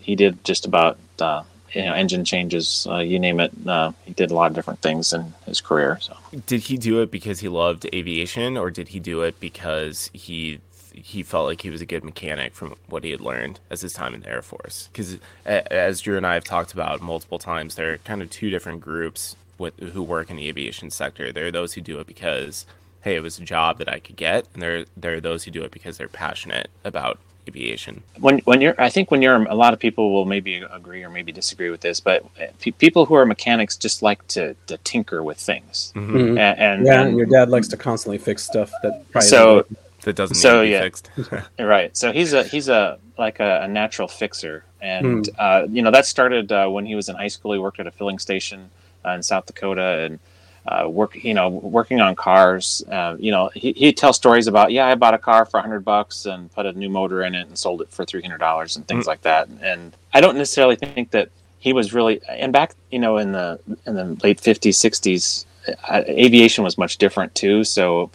[0.00, 1.42] he did just about uh,
[1.72, 3.52] you know engine changes, uh, you name it.
[3.66, 5.98] Uh, he did a lot of different things in his career.
[6.00, 10.10] So, did he do it because he loved aviation, or did he do it because
[10.12, 10.60] he
[10.94, 13.92] he felt like he was a good mechanic from what he had learned as his
[13.92, 14.88] time in the Air Force?
[14.92, 18.50] Because as Drew and I have talked about multiple times, there are kind of two
[18.50, 21.32] different groups with, who work in the aviation sector.
[21.32, 22.66] There are those who do it because
[23.02, 25.50] hey, it was a job that I could get, and there there are those who
[25.50, 27.18] do it because they're passionate about
[27.48, 28.02] aviation.
[28.18, 31.10] When when you're, I think when you're, a lot of people will maybe agree or
[31.10, 32.24] maybe disagree with this, but
[32.60, 35.92] p- people who are mechanics just like to, to tinker with things.
[35.94, 36.16] Mm-hmm.
[36.16, 36.38] mm-hmm.
[36.38, 39.66] And, and, yeah, and your dad likes to constantly fix stuff that so
[40.04, 41.10] that doesn't so yeah fixed.
[41.58, 41.96] right.
[41.96, 45.34] So he's a he's a like a, a natural fixer, and mm.
[45.38, 47.52] uh, you know that started uh, when he was in high school.
[47.52, 48.70] He worked at a filling station
[49.04, 50.18] uh, in South Dakota, and
[50.66, 52.82] uh, work, you know, working on cars.
[52.90, 55.84] Uh, you know, he he tells stories about, yeah, I bought a car for hundred
[55.84, 58.76] bucks and put a new motor in it and sold it for three hundred dollars
[58.76, 59.10] and things mm-hmm.
[59.10, 59.48] like that.
[59.62, 62.20] And I don't necessarily think that he was really.
[62.28, 65.46] And back, you know, in the in the late fifties, sixties,
[65.88, 67.64] uh, aviation was much different too.
[67.64, 68.10] So,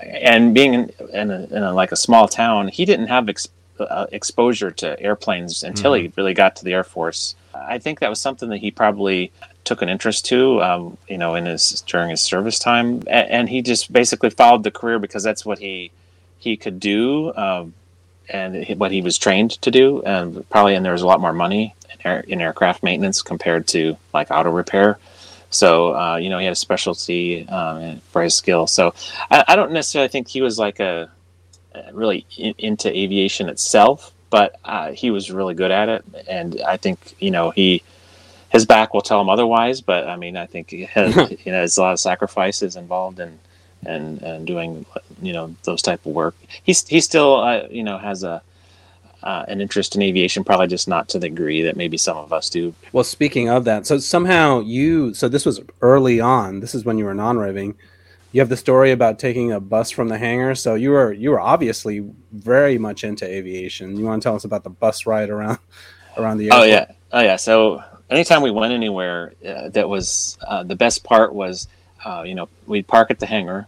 [0.00, 3.48] and being in, in, a, in a, like a small town, he didn't have ex,
[3.80, 6.06] uh, exposure to airplanes until mm-hmm.
[6.06, 7.34] he really got to the Air Force.
[7.54, 9.32] I think that was something that he probably
[9.64, 13.48] took an interest to, um, you know, in his during his service time, and, and,
[13.48, 15.90] he just basically followed the career because that's what he
[16.38, 17.74] he could do, um,
[18.28, 21.32] and what he was trained to do, and probably and there was a lot more
[21.32, 24.98] money in, air, in aircraft maintenance compared to like auto repair.
[25.50, 28.66] So uh, you know he had a specialty um, for his skill.
[28.66, 28.94] So
[29.30, 31.10] I, I, don't necessarily think he was like a
[31.92, 36.76] really in, into aviation itself, but uh, he was really good at it, and I
[36.76, 37.82] think you know he
[38.50, 39.80] his back will tell him otherwise.
[39.80, 43.20] But I mean, I think he has, you know, there's a lot of sacrifices involved
[43.20, 43.38] in
[43.86, 44.84] and and doing
[45.22, 46.36] you know those type of work.
[46.62, 48.42] He's he still uh, you know has a
[49.22, 52.32] uh, an interest in aviation, probably just not to the degree that maybe some of
[52.32, 52.72] us do.
[52.92, 56.60] Well, speaking of that, so somehow you so this was early on.
[56.60, 57.74] This is when you were non-revving.
[58.30, 60.54] You have the story about taking a bus from the hangar.
[60.54, 63.96] So you were you were obviously very much into aviation.
[63.96, 65.58] You want to tell us about the bus ride around
[66.16, 66.68] around the oh, airport?
[66.68, 67.36] Oh yeah, oh yeah.
[67.36, 71.68] So anytime we went anywhere, uh, that was uh, the best part was,
[72.04, 73.66] uh, you know, we'd park at the hangar,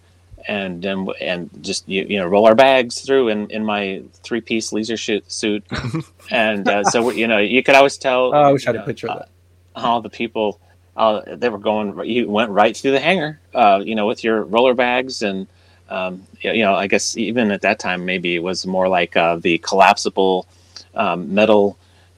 [0.49, 4.41] and then and just you, you know roll our bags through in, in my three
[4.41, 5.65] piece leisure suit,
[6.31, 8.35] and uh, so you know you could always tell.
[8.35, 9.29] Oh, I wish I had a picture of that.
[9.75, 10.61] All the people,
[10.97, 11.99] uh, they were going.
[12.09, 15.47] You went right through the hangar, uh, you know, with your roller bags and.
[15.89, 19.59] Um, you know, I guess even at that time, maybe it was more like the
[19.59, 20.47] collapsible
[20.95, 21.77] um, metal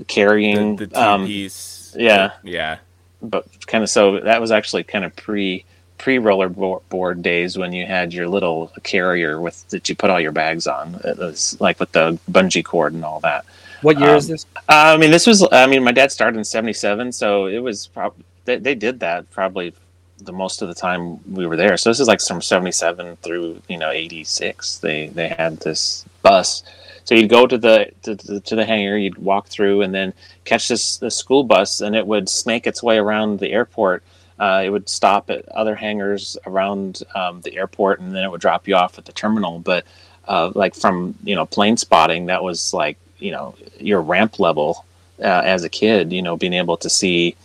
[0.09, 2.79] carrying the, the um, piece yeah, yeah.
[3.21, 5.65] But kind of so that was actually kind of pre
[5.99, 10.21] pre roller board days when you had your little carrier with that you put all
[10.21, 11.01] your bags on.
[11.05, 13.45] It was like with the bungee cord and all that.
[13.83, 14.47] What year um, is this?
[14.69, 15.47] I mean, this was.
[15.53, 19.31] I mean, my dad started in '77, so it was probably they, they did that
[19.31, 19.75] probably
[20.19, 21.77] the most of the time we were there.
[21.77, 24.79] So this is like from '77 through you know '86.
[24.79, 26.63] They they had this bus
[27.05, 30.13] so you'd go to the to, to, the hangar, you'd walk through, and then
[30.45, 34.03] catch this the school bus, and it would snake its way around the airport.
[34.39, 38.41] Uh, it would stop at other hangars around um, the airport, and then it would
[38.41, 39.59] drop you off at the terminal.
[39.59, 39.85] But
[40.27, 44.85] uh, like from you know plane spotting, that was like you know your ramp level
[45.19, 46.13] uh, as a kid.
[46.13, 47.37] You know, being able to see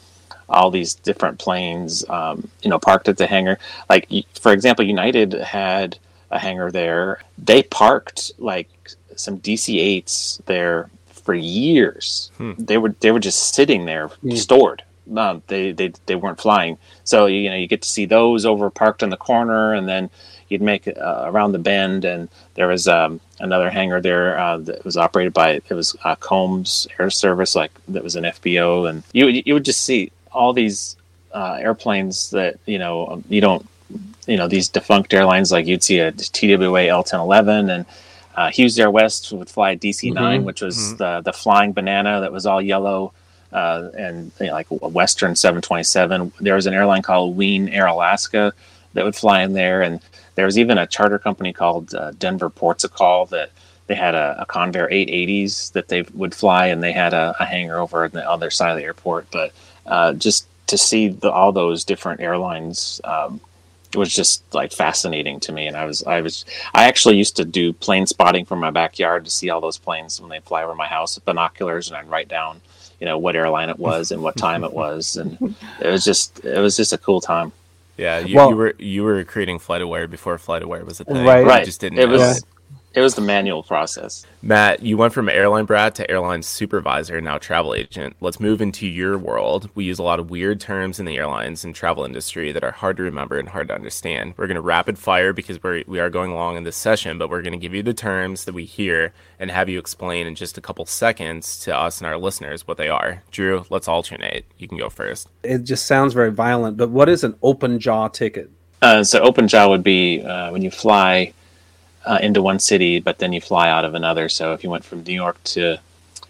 [0.50, 3.60] all these different planes, um, you know, parked at the hangar.
[3.90, 4.08] Like
[4.40, 5.98] for example, United had
[6.32, 7.22] a hangar there.
[7.38, 8.70] They parked like
[9.18, 12.32] some DC-8s there for years.
[12.38, 12.54] Hmm.
[12.58, 14.32] They were they were just sitting there hmm.
[14.32, 14.84] stored.
[15.16, 16.78] Um, they, they they weren't flying.
[17.04, 20.10] So you know you get to see those over parked in the corner, and then
[20.50, 24.84] you'd make uh, around the bend, and there was um, another hangar there uh, that
[24.86, 29.04] was operated by it was uh, Combs Air Service, like that was an FBO, and
[29.14, 30.96] you you would just see all these
[31.34, 33.68] uh, airplanes that you know um, you don't
[34.28, 37.86] you know these defunct airlines like you'd see a TWA L1011 and
[38.38, 40.46] uh, Hughes Air West would fly DC 9 Mhm.
[40.46, 40.98] which was Mhm.
[41.00, 43.12] the the flying banana that was all yellow
[43.52, 46.32] uh, and you know, like a Western 727.
[46.42, 48.54] There was an airline called Wien Air Alaska
[48.94, 50.00] that would fly in there, and
[50.36, 53.50] there was even a charter company called uh, Denver Ports of Call that
[53.88, 57.46] they had a, a Convair 880s that they would fly, and they had a, a
[57.46, 59.28] hangar over on the other side of the airport.
[59.32, 59.54] But
[59.86, 63.40] uh, just to see the, all those different airlines um,
[63.96, 65.68] was just like fascinating to me.
[65.68, 69.26] And I was, I was, I actually used to do plane spotting from my backyard
[69.26, 72.10] to see all those planes when they fly over my house with binoculars, and I'd
[72.10, 72.62] write down,
[73.00, 76.44] you know, what airline it was and what time it was, and it was just,
[76.44, 77.52] it was just a cool time.
[77.98, 81.26] Yeah, you, Well- you were you were creating FlightAware before FlightAware was a thing.
[81.26, 81.40] Right.
[81.40, 81.66] You Right.
[81.66, 82.44] just didn't It know was, it.
[82.98, 84.26] It was the manual process.
[84.42, 88.16] Matt, you went from airline brat to airline supervisor, now travel agent.
[88.22, 89.70] Let's move into your world.
[89.76, 92.72] We use a lot of weird terms in the airlines and travel industry that are
[92.72, 94.34] hard to remember and hard to understand.
[94.36, 97.30] We're going to rapid fire because we're, we are going along in this session, but
[97.30, 100.34] we're going to give you the terms that we hear and have you explain in
[100.34, 103.22] just a couple seconds to us and our listeners what they are.
[103.30, 104.44] Drew, let's alternate.
[104.58, 105.30] You can go first.
[105.44, 108.50] It just sounds very violent, but what is an open jaw ticket?
[108.82, 111.34] Uh, so open jaw would be uh, when you fly
[112.08, 114.30] uh, into one city, but then you fly out of another.
[114.30, 115.78] So if you went from New York to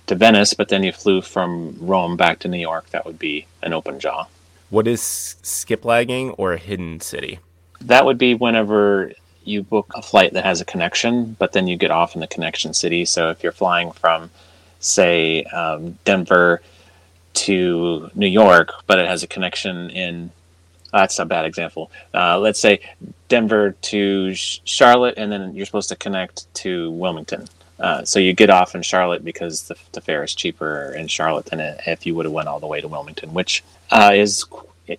[0.07, 3.45] to Venice, but then you flew from Rome back to New York, that would be
[3.61, 4.25] an open jaw.
[4.69, 5.01] What is
[5.41, 7.39] skip lagging or a hidden city?
[7.81, 9.11] That would be whenever
[9.43, 12.27] you book a flight that has a connection, but then you get off in the
[12.27, 13.05] connection city.
[13.05, 14.29] So if you're flying from,
[14.79, 16.61] say, um, Denver
[17.33, 20.31] to New York, but it has a connection in,
[20.91, 21.91] that's a bad example.
[22.13, 22.79] Uh, let's say
[23.27, 27.47] Denver to Charlotte, and then you're supposed to connect to Wilmington.
[27.79, 31.45] Uh, so you get off in Charlotte because the, the fare is cheaper in Charlotte
[31.45, 34.45] than if you would have went all the way to Wilmington, which uh, is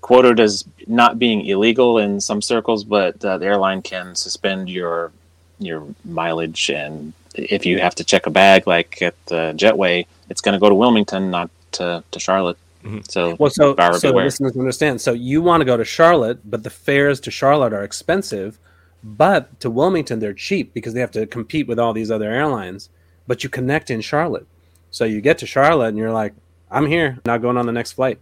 [0.01, 5.11] quoted as not being illegal in some circles, but uh, the airline can suspend your
[5.59, 10.41] your mileage, and if you have to check a bag, like at the Jetway, it's
[10.41, 12.59] going to go to Wilmington, not to, to Charlotte.
[12.85, 13.11] Mhm.
[13.11, 14.25] So Well, so, so beware.
[14.27, 15.01] listeners understand.
[15.01, 18.59] So you want to go to Charlotte, but the fares to Charlotte are expensive,
[19.03, 22.89] but to Wilmington they're cheap because they have to compete with all these other airlines.
[23.27, 24.47] But you connect in Charlotte,
[24.91, 26.33] so you get to Charlotte and you're like,
[26.71, 28.19] "I'm here, not going on the next flight."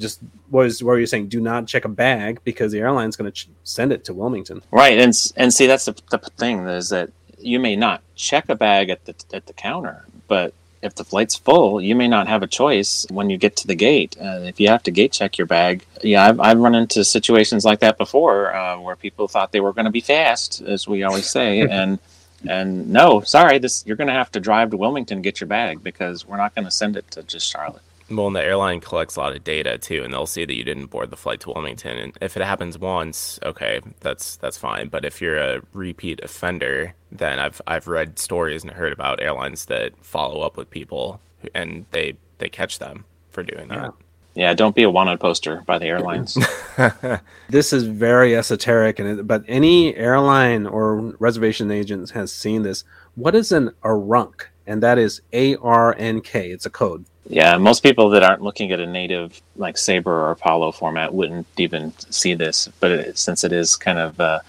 [0.00, 0.20] Just
[0.50, 1.26] what is what were you saying?
[1.28, 4.62] Do not check a bag because the airline's going to ch- send it to Wilmington.
[4.70, 8.54] Right, and and see that's the, the thing is that you may not check a
[8.54, 12.42] bag at the at the counter, but if the flight's full, you may not have
[12.42, 14.16] a choice when you get to the gate.
[14.20, 17.64] Uh, if you have to gate check your bag, yeah, I've, I've run into situations
[17.64, 21.02] like that before, uh, where people thought they were going to be fast, as we
[21.02, 21.98] always say, and
[22.48, 25.48] and no, sorry, this you're going to have to drive to Wilmington to get your
[25.48, 27.82] bag because we're not going to send it to just Charlotte.
[28.10, 30.64] Well, and the airline collects a lot of data too, and they'll see that you
[30.64, 31.98] didn't board the flight to Wilmington.
[31.98, 34.88] And if it happens once, okay, that's that's fine.
[34.88, 39.66] But if you're a repeat offender, then I've I've read stories and heard about airlines
[39.66, 41.20] that follow up with people
[41.54, 43.76] and they they catch them for doing that.
[43.76, 43.90] Yeah.
[44.34, 46.38] Yeah, don't be a wanted poster by the airlines.
[47.48, 52.84] This is very esoteric, and it, but any airline or reservation agent has seen this.
[53.16, 54.42] What is an ARUNC?
[54.66, 56.52] And that is A R N K.
[56.52, 57.06] It's a code.
[57.30, 61.46] Yeah, most people that aren't looking at a native like Sabre or Apollo format wouldn't
[61.58, 64.42] even see this, but it, since it is kind of a,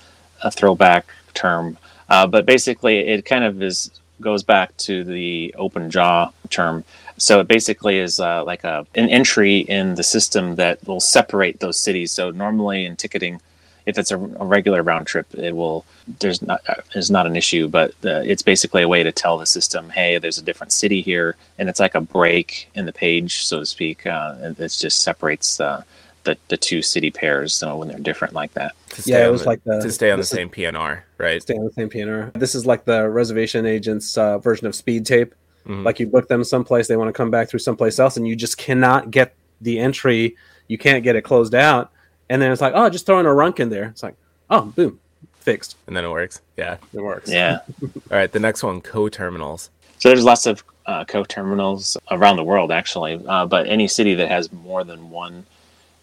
[0.43, 1.77] a throwback term,
[2.07, 6.83] uh, but basically it kind of is goes back to the open jaw term.
[7.17, 11.59] So it basically is uh, like a an entry in the system that will separate
[11.59, 12.13] those cities.
[12.13, 13.41] So normally in ticketing,
[13.85, 15.85] if it's a, a regular round trip, it will
[16.19, 16.61] there's not
[16.95, 20.17] is not an issue, but uh, it's basically a way to tell the system, hey,
[20.17, 23.65] there's a different city here, and it's like a break in the page, so to
[23.65, 24.05] speak.
[24.05, 25.83] Uh, and it just separates uh,
[26.23, 28.73] the the two city pairs uh, when they're different like that.
[29.05, 31.41] Yeah, it was the- like the- to stay on the this is- same PNR, right?
[31.41, 32.31] Stay on the same PNR.
[32.33, 35.33] This is like the reservation agent's uh, version of speed tape.
[35.67, 35.83] Mhm.
[35.83, 38.35] Like you book them someplace, they want to come back through someplace else, and you
[38.35, 40.35] just cannot get the entry.
[40.67, 41.91] You can't get it closed out,
[42.29, 43.85] and then it's like, oh, just throw in a runk in there.
[43.85, 44.15] It's like,
[44.49, 44.99] oh, boom,
[45.39, 45.75] fixed.
[45.87, 46.41] and then it works.
[46.57, 46.77] Yeah.
[46.93, 47.29] It works.
[47.29, 47.59] Yeah.
[47.83, 48.31] All right.
[48.31, 49.69] The next one, co-terminals.
[49.97, 53.21] So there's lots of uh, co-terminals around the world, actually.
[53.27, 55.45] Uh, but any city that has more than one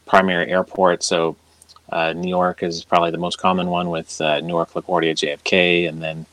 [0.06, 1.36] primary airport, so
[1.90, 6.02] uh, New York is probably the most common one with uh, Newark, LaGuardia, JFK, and
[6.02, 6.26] then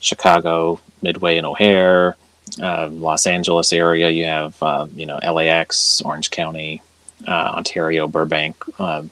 [0.00, 2.16] Chicago, Midway, and O'Hare.
[2.62, 6.80] Uh, Los Angeles area, you have uh, you know LAX, Orange County,
[7.26, 8.56] uh, Ontario, Burbank.
[8.80, 9.10] Um,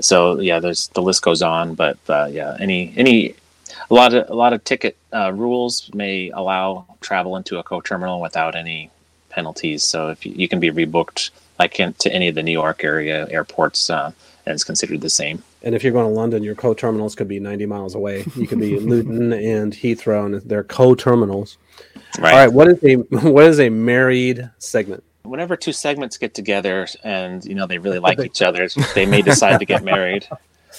[0.00, 3.34] so yeah, there's the list goes on, but uh, yeah, any any
[3.90, 8.20] a lot of a lot of ticket uh, rules may allow travel into a co-terminal
[8.20, 8.90] without any
[9.30, 9.84] penalties.
[9.84, 13.26] So if you, you can be rebooked like into any of the New York area
[13.30, 14.12] airports, uh,
[14.44, 15.42] and it's considered the same.
[15.62, 18.24] And if you're going to London, your co-terminals could be 90 miles away.
[18.36, 21.56] You could be Luton and Heathrow, and they're co-terminals.
[22.18, 22.32] Right.
[22.32, 22.52] All right.
[22.52, 22.94] What is a
[23.28, 25.02] what is a married segment?
[25.26, 29.22] Whenever two segments get together and you know they really like each other, they may
[29.22, 30.26] decide to get married.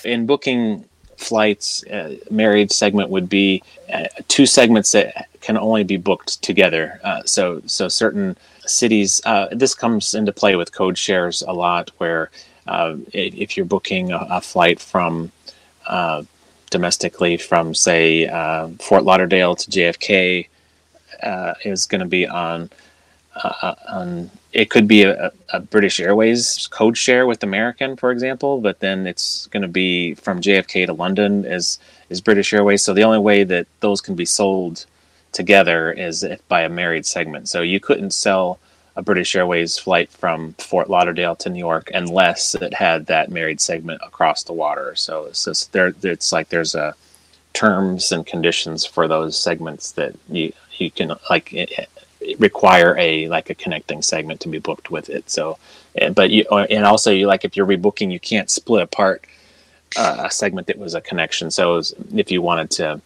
[0.04, 0.86] In booking
[1.18, 7.00] flights, uh, married segment would be uh, two segments that can only be booked together.
[7.04, 11.92] Uh, so so certain cities, uh, this comes into play with code shares a lot,
[11.98, 12.30] where
[12.68, 15.32] uh, if you're booking a, a flight from
[15.88, 16.24] uh,
[16.70, 18.28] domestically from say
[18.80, 20.48] Fort Lauderdale to JFK,
[21.66, 22.70] is going to be on
[23.44, 28.60] uh, on it could be a, a, British Airways code share with American, for example,
[28.60, 31.80] but then it's going to be from JFK to London is
[32.10, 32.84] is British Airways.
[32.84, 34.86] So the only way that those can be sold
[35.32, 37.50] together is by a married segment.
[37.50, 38.60] So you couldn't sell
[38.96, 43.62] a British Airways flight from Fort Lauderdale to New York unless it had that married
[43.62, 44.96] segment across the water.
[44.96, 46.96] So, so there, it's like there's a
[47.54, 51.54] terms and conditions for those segments that you you can like
[52.40, 55.30] require a like a connecting segment to be booked with it.
[55.30, 55.58] So,
[56.14, 59.26] but you and also you like if you're rebooking, you can't split apart
[59.96, 61.52] uh, a segment that was a connection.
[61.52, 63.02] So was, if you wanted to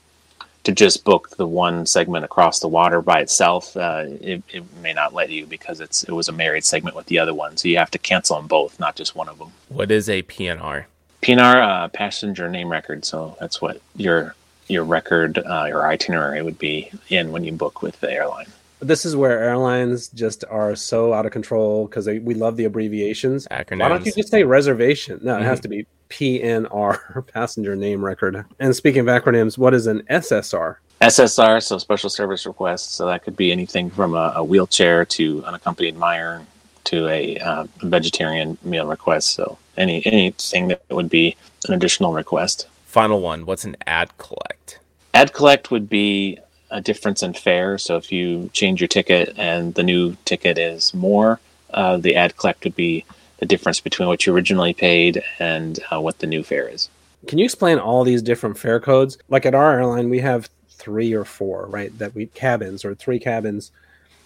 [0.63, 4.93] to just book the one segment across the water by itself, uh, it, it, may
[4.93, 7.57] not let you because it's it was a married segment with the other one.
[7.57, 9.51] So you have to cancel them both, not just one of them.
[9.69, 10.85] What is a PNR?
[11.23, 13.05] PNR, uh, passenger name record.
[13.05, 14.35] So that's what your
[14.67, 18.45] your record, uh, your itinerary would be in when you book with the airline.
[18.81, 23.47] This is where airlines just are so out of control because we love the abbreviations.
[23.49, 23.79] Acronyms.
[23.79, 25.19] Why don't you just say reservation?
[25.21, 25.43] No, mm-hmm.
[25.43, 25.63] it has mm-hmm.
[25.63, 28.43] to be PNR, passenger name record.
[28.59, 30.77] And speaking of acronyms, what is an SSR?
[31.01, 32.93] SSR, so special service request.
[32.93, 36.45] So that could be anything from a, a wheelchair to unaccompanied minor
[36.85, 39.31] to a uh, vegetarian meal request.
[39.31, 41.35] So any anything that would be
[41.67, 42.67] an additional request.
[42.85, 43.45] Final one.
[43.45, 44.79] What's an ad collect?
[45.13, 46.39] Ad collect would be
[46.71, 47.77] a difference in fare.
[47.77, 51.39] So if you change your ticket and the new ticket is more,
[51.73, 53.05] uh, the ad collect would be
[53.37, 56.89] the difference between what you originally paid and uh, what the new fare is.
[57.27, 59.17] Can you explain all these different fare codes?
[59.29, 61.95] Like at our airline, we have three or four, right?
[61.99, 63.71] That we cabins or three cabins,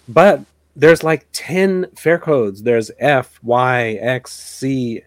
[0.08, 0.42] but
[0.76, 2.64] there's like 10 fare codes.
[2.64, 5.04] There's F, Y, X, C,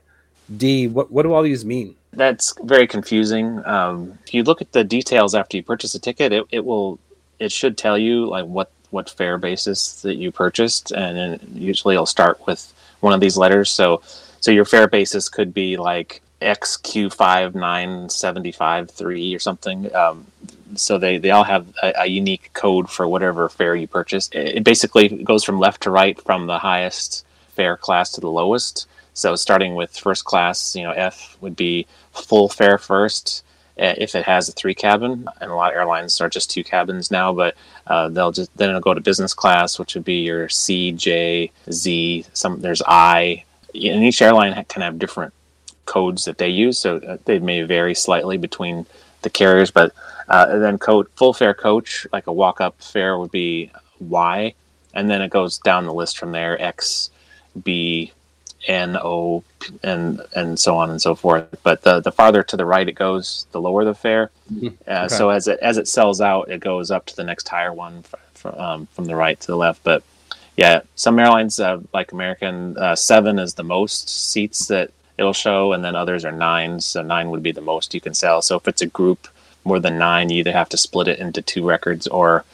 [0.57, 0.87] D.
[0.87, 1.95] What, what do all these mean?
[2.13, 3.63] That's very confusing.
[3.67, 6.99] Um, if you look at the details after you purchase a ticket, it, it will
[7.39, 12.07] it should tell you like what what fare basis that you purchased, and usually it'll
[12.07, 13.71] start with one of these letters.
[13.71, 14.03] So
[14.41, 19.95] so your fare basis could be like XQ five nine seventy five three or something.
[19.95, 20.27] Um,
[20.75, 24.35] so they, they all have a, a, unique code for whatever fare you purchased.
[24.35, 27.25] It basically goes from left to right, from the highest
[27.55, 28.87] fare class to the lowest.
[29.15, 33.45] So starting with first class, you know, F would be full fare first.
[33.79, 36.65] Uh, if it has a three cabin, and a lot of airlines are just two
[36.65, 37.55] cabins now, but
[37.87, 41.53] uh, they'll just then it'll go to business class, which would be your C, J,
[41.71, 42.27] Z.
[42.33, 45.33] Some there's I, and each airline can have different
[45.85, 48.85] codes that they use, so uh, they may vary slightly between
[49.23, 49.71] the carriers.
[49.71, 49.93] But
[50.29, 53.71] uh, then code full fare coach, like a walk up fare, would be
[54.01, 54.55] Y,
[54.93, 57.11] and then it goes down the list from there: X,
[57.63, 58.13] B,
[58.69, 59.43] N O
[59.83, 61.49] and and so on and so forth.
[61.63, 64.31] But the the farther to the right it goes, the lower the fare.
[64.53, 64.69] Mm-hmm.
[64.87, 65.09] Uh, okay.
[65.09, 68.05] So as it as it sells out, it goes up to the next higher one
[68.35, 69.83] from um, from the right to the left.
[69.83, 70.03] But
[70.57, 75.73] yeah, some airlines uh, like American uh, seven is the most seats that it'll show,
[75.73, 76.81] and then others are nine.
[76.81, 78.43] So nine would be the most you can sell.
[78.43, 79.29] So if it's a group
[79.65, 82.45] more than nine, you either have to split it into two records, or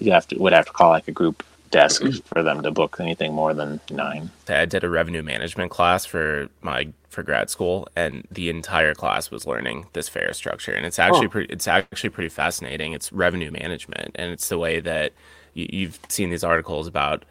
[0.00, 1.42] you have to would have to call like a group
[1.74, 2.22] desk mm.
[2.24, 4.30] for them to book anything more than nine.
[4.48, 9.30] I did a revenue management class for my for grad school, and the entire class
[9.30, 11.30] was learning this fare structure, and it's actually oh.
[11.30, 12.92] pretty, it's actually pretty fascinating.
[12.92, 15.12] It's revenue management, and it's the way that
[15.52, 17.24] you, you've seen these articles about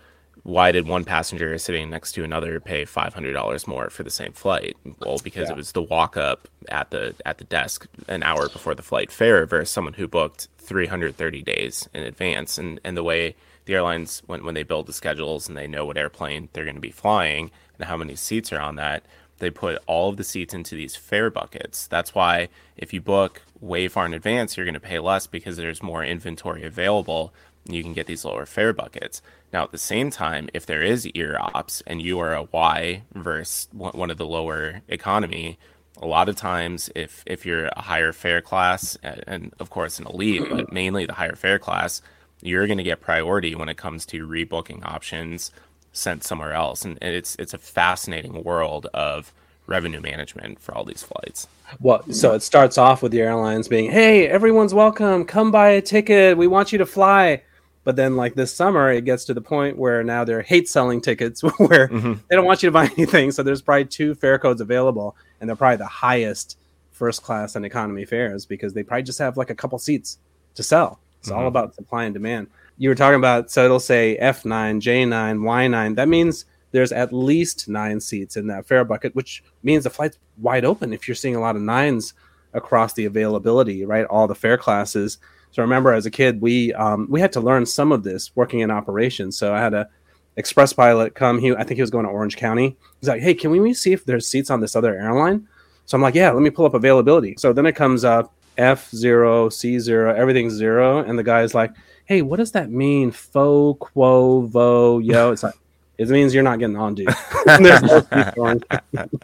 [0.44, 4.12] why did one passenger sitting next to another pay five hundred dollars more for the
[4.12, 4.76] same flight?
[5.00, 5.54] Well, because yeah.
[5.54, 9.10] it was the walk up at the at the desk an hour before the flight
[9.10, 13.36] fare versus someone who booked three hundred thirty days in advance, and and the way
[13.66, 16.76] the airlines when when they build the schedules and they know what airplane they're going
[16.76, 19.04] to be flying and how many seats are on that,
[19.40, 21.88] they put all of the seats into these fare buckets.
[21.88, 25.58] That's why if you book way far in advance, you're going to pay less because
[25.58, 27.34] there's more inventory available.
[27.66, 29.22] You can get these lower fare buckets.
[29.54, 33.68] Now, at the same time, if there is IROPs and you are a Y versus
[33.72, 35.58] one of the lower economy,
[36.02, 40.08] a lot of times if if you're a higher fare class and of course an
[40.08, 42.02] elite but mainly the higher fare class
[42.46, 45.52] you're going to get priority when it comes to rebooking options
[45.92, 49.32] sent somewhere else, and, it's it's a fascinating world of
[49.68, 51.48] revenue management for all these flights.
[51.80, 55.24] Well, so it starts off with the airlines being, "Hey, everyone's welcome.
[55.26, 56.38] Come buy a ticket.
[56.38, 57.44] We want you to fly."
[57.86, 61.02] But then, like this summer, it gets to the point where now they're hate selling
[61.02, 62.14] tickets, where Mm-hmm.
[62.30, 63.32] they don't want you to buy anything.
[63.32, 66.58] So there's probably two fare codes available, and they're probably the highest
[66.92, 70.18] first class and economy fares because they probably just have like a couple seats
[70.56, 71.00] to sell.
[71.24, 71.48] It's all Mhm.
[71.48, 72.48] about supply and demand.
[72.78, 75.96] You were talking about, so it'll say F9, J9, Y9.
[75.96, 76.44] That means
[76.74, 80.92] there's at least nine seats in that fare bucket, which means the flight's wide open
[80.92, 82.14] if you're seeing a lot of nines
[82.54, 84.06] across the availability, right?
[84.08, 85.18] All the fare classes.
[85.52, 88.60] So remember, as a kid, we um, we had to learn some of this working
[88.60, 89.38] in operations.
[89.38, 89.88] So I had a
[90.36, 91.40] express pilot come.
[91.40, 92.76] He, I think he was going to Orange County.
[93.00, 95.48] He's like, "Hey, can we see if there's seats on this other airline?"
[95.86, 98.90] So I'm like, "Yeah, let me pull up availability." So then it comes up F
[98.92, 101.72] zero, C zero, everything's zero, and the guy's like,
[102.06, 103.12] "Hey, what does that mean?
[103.12, 105.56] Fo, quo, vo, yo?" It's like
[105.98, 107.10] it means you're not getting on, dude.
[107.46, 108.66] There's no seats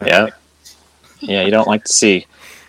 [0.06, 0.28] yeah
[1.20, 2.26] yeah you don't like to see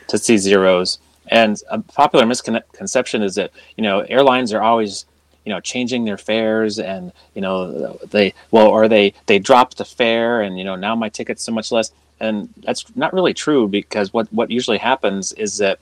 [0.07, 5.05] to see zeros and a popular misconception is that you know airlines are always
[5.45, 9.86] you know changing their fares and you know they well or they they drop the
[9.86, 13.68] fare and you know now my ticket's so much less and that's not really true
[13.68, 15.80] because what what usually happens is that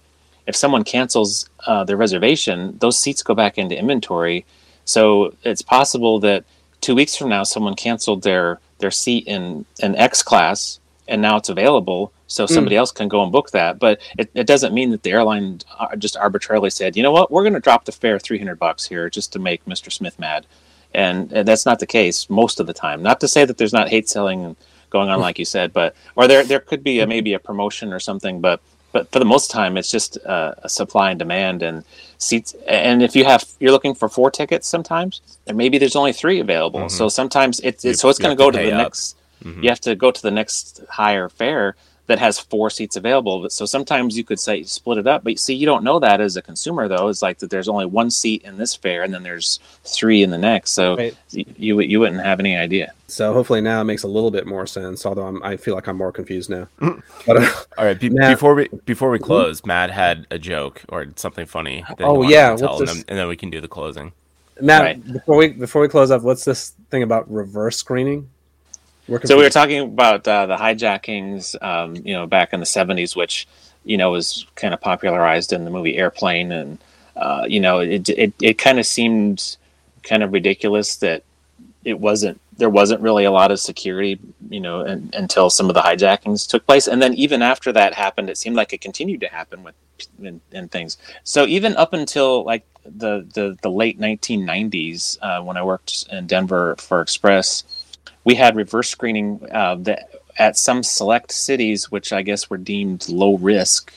[0.49, 4.45] if someone cancels uh, their reservation those seats go back into inventory.
[4.83, 6.43] So it's possible that
[6.81, 11.37] two weeks from now someone canceled their their seat in an x class and now
[11.37, 13.79] it's available so somebody else can go and book that.
[13.79, 17.29] But it, it doesn't mean that the airline uh, just arbitrarily said you know what?
[17.31, 20.47] We're going to drop the fare 300 bucks here just to make mr smith mad.
[20.95, 23.03] And, and that's not the case most of the time.
[23.03, 24.55] Not to say that there's not hate selling
[24.89, 27.93] going on like you said but or there there could be a, maybe a promotion
[27.93, 28.59] or something but
[28.91, 31.83] but for the most time it's just uh, a supply and demand and
[32.17, 32.53] seats.
[32.67, 36.39] And if you have you're looking for four tickets sometimes and maybe there's only three
[36.39, 36.89] available.
[36.89, 38.83] So sometimes it's, You- it's so it's going to go to the up.
[38.83, 39.15] next
[39.61, 41.75] you have to go to the next higher fare
[42.09, 43.41] that has four seats available.
[43.41, 46.19] But so sometimes you could say split it up, but see, you don't know that
[46.19, 47.07] as a consumer though.
[47.07, 50.31] It's like that there's only one seat in this fare and then there's three in
[50.31, 50.71] the next.
[50.71, 51.15] So Right.
[51.31, 52.91] you you wouldn't have any idea.
[53.07, 55.05] So hopefully now it makes a little bit more sense.
[55.05, 56.67] Although I'm, I feel like I'm more confused now.
[57.25, 60.81] But uh, All right, be- Matt- before we before we close, Matt had a joke
[60.89, 61.85] or something funny.
[61.87, 64.11] That Oh, yeah, to tell, and then, and then we can do the closing.
[64.61, 65.13] Matt, Right.
[65.13, 68.27] before we before we close up, what's this thing about reverse screening?
[69.25, 73.15] So we were talking about uh, the hijackings, um, you know, back in the '70s,
[73.15, 73.47] which
[73.83, 76.77] you know was kind of popularized in the movie Airplane, and
[77.15, 79.57] uh, you know, it it, it kind of seemed
[80.03, 81.23] kind of ridiculous that
[81.83, 85.73] it wasn't there wasn't really a lot of security, you know, un until some of
[85.73, 89.21] the hijackings took place, and then even after that happened, it seemed like it continued
[89.21, 89.75] to happen with
[90.23, 90.97] and, and things.
[91.23, 96.27] So even up until like the the, the late 1990s, uh, when I worked in
[96.27, 97.63] Denver for Express,
[98.23, 103.07] we had reverse screening uh, that at some select cities, which I guess were deemed
[103.09, 103.93] low risk.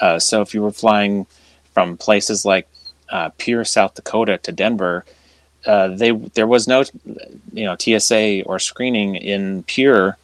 [0.00, 1.26] Uh, so if you were flying
[1.72, 2.68] from places like
[3.08, 5.04] uh, Pierre, South Dakota to Denver,
[5.66, 6.84] uh, they there was no
[7.52, 10.16] you know TSA or screening in Pierre,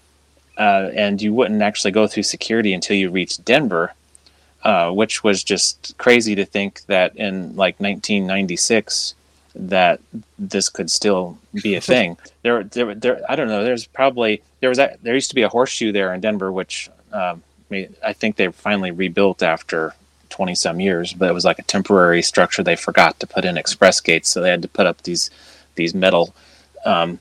[0.59, 3.93] uh, and you wouldn't actually go through security until you reached Denver,
[4.63, 9.15] uh, which was just crazy to think that in like 1996
[9.55, 10.01] that
[10.39, 12.17] this could still be a thing.
[12.43, 13.21] there, there, there.
[13.29, 13.65] I don't know.
[13.65, 16.91] There's probably there was a, there used to be a horseshoe there in Denver, which
[17.13, 19.95] um, I think they finally rebuilt after
[20.31, 23.57] 20 some years, but it was like a temporary structure they forgot to put in
[23.57, 25.31] express gates, so they had to put up these
[25.77, 26.35] these metal
[26.85, 27.19] um,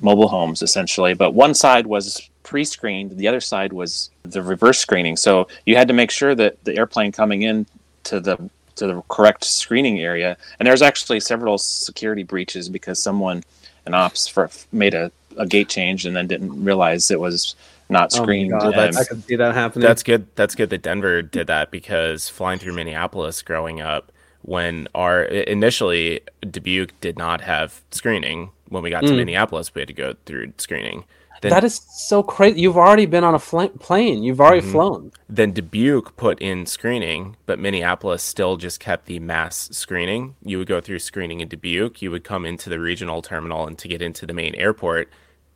[0.00, 1.14] mobile homes essentially.
[1.14, 5.16] But one side was pre-screened, the other side was the reverse screening.
[5.16, 7.66] So you had to make sure that the airplane coming in
[8.04, 10.36] to the to the correct screening area.
[10.58, 13.42] And there's actually several security breaches because someone
[13.86, 17.54] an ops for made a, a gate change and then didn't realize it was
[17.88, 18.50] not Oh screened.
[18.50, 19.86] God, and- that's- I can see that happening.
[19.86, 20.26] That's good.
[20.36, 24.12] That's good that Denver did that because flying through Minneapolis growing up,
[24.42, 28.50] when our initially Dubuque did not have screening.
[28.68, 29.16] When we got to Mm.
[29.18, 31.04] Minneapolis, we had to go through screening.
[31.42, 32.60] Then, that is so crazy.
[32.60, 34.22] You've already been on a fl- plane.
[34.22, 34.72] You've already Mm-hmm.
[34.72, 35.12] flown.
[35.28, 40.34] then Dubuque put in screening, but Minneapolis still just kept the mass screening.
[40.42, 42.00] You would go through screening in Dubuque.
[42.00, 45.10] You would come into the regional terminal, and to get into the main airport,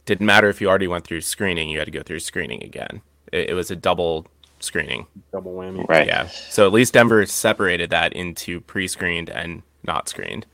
[0.07, 1.69] didn't matter if you already went through screening.
[1.71, 3.01] You had to go through screening again.
[3.33, 4.27] It, it was a double
[4.59, 5.07] screening.
[5.33, 5.89] Double whammy.
[5.89, 6.07] right.
[6.07, 6.27] Yeah.
[6.27, 10.45] So at least Denver separated that into pre-screened and not screened.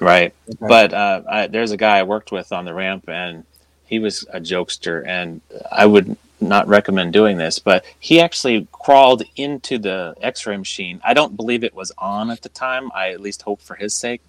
[0.00, 0.34] Right.
[0.58, 3.44] But uh, I, there's a guy I worked with on the ramp, and
[3.86, 9.22] he was a jokester, and I would not recommend doing this, but he actually crawled
[9.36, 11.00] into the X-ray machine.
[11.04, 12.90] I don't believe it was on at the time.
[12.94, 14.20] I at least hope for his sake,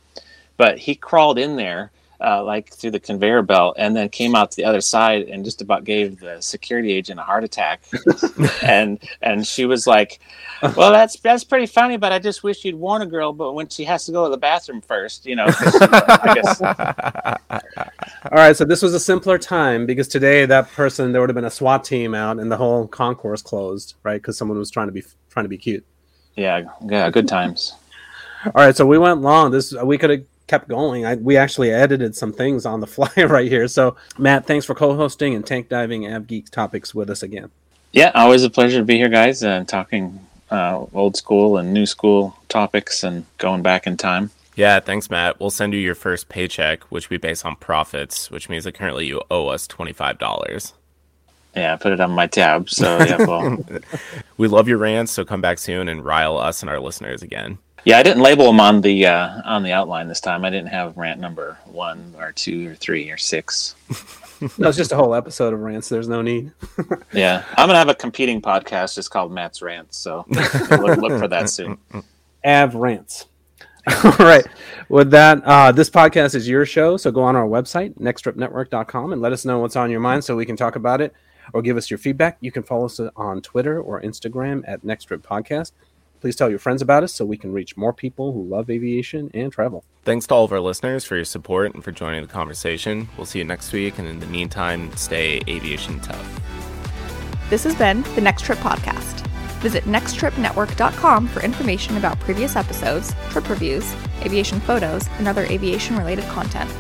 [0.57, 1.91] but he crawled in there
[2.21, 5.43] uh, like through the conveyor belt, and then came out to the other side and
[5.43, 7.83] just about gave the security agent a heart attack.
[8.63, 10.19] and and she was like,
[10.61, 13.67] "Well, that's that's pretty funny, but I just wish you'd warn a girl, but when
[13.67, 16.61] she has to go to the bathroom first, you know." Guess.
[18.31, 21.35] All right, so this was a simpler time because today that person there would have
[21.35, 24.21] been a SWAT team out and the whole concourse closed, right?
[24.21, 25.85] Because someone was trying to be trying to be cute.
[26.35, 27.75] Yeah, yeah, good times.
[28.45, 29.51] All right, so we went long.
[29.51, 31.05] This we could have kept going.
[31.05, 33.67] I, we actually edited some things on the fly right here.
[33.67, 37.51] So, Matt, thanks for co-hosting and tank diving AvGeek topics with us again.
[37.91, 40.19] Yeah, always a pleasure to be here, guys, and talking
[40.51, 44.31] uh, old school and new school topics and going back in time.
[44.55, 45.39] Yeah, thanks, Matt.
[45.39, 49.05] We'll send you your first paycheck, which we base on profits, which means that currently
[49.05, 50.73] you owe us twenty five dollars.
[51.55, 52.69] Yeah, I put it on my tab.
[52.69, 53.57] So yeah, well,
[54.37, 55.11] we love your rants.
[55.11, 57.57] So come back soon and rile us and our listeners again.
[57.85, 60.43] Yeah, I didn't label them on the uh, on the outline this time.
[60.43, 63.75] I didn't have rant number one or two or three or six.
[64.57, 65.87] no, it's just a whole episode of rants.
[65.87, 66.51] There's no need.
[67.13, 69.99] yeah, I'm gonna have a competing podcast just called Matt's Rants.
[69.99, 71.77] So look, look for that soon.
[72.43, 73.27] Av Rants.
[74.03, 74.45] All right.
[74.89, 76.97] With that, uh, this podcast is your show.
[76.97, 80.35] So go on our website, nexttripnetwork.com, and let us know what's on your mind so
[80.35, 81.13] we can talk about it
[81.53, 82.37] or give us your feedback.
[82.41, 85.71] You can follow us on Twitter or Instagram at Next Trip Podcast.
[86.25, 89.29] Please tell your friends about us so we can reach more people who love aviation
[89.35, 89.85] and travel.
[90.05, 93.07] Thanks to all of our listeners for your support and for joining the conversation.
[93.15, 96.41] We'll see you next week, and in the meantime, stay aviation tough.
[97.51, 99.21] This has been the Next Trip Podcast.
[99.59, 106.25] Visit nexttripnetwork.com for information about previous episodes, trip reviews, aviation photos, and other aviation related
[106.29, 106.73] content.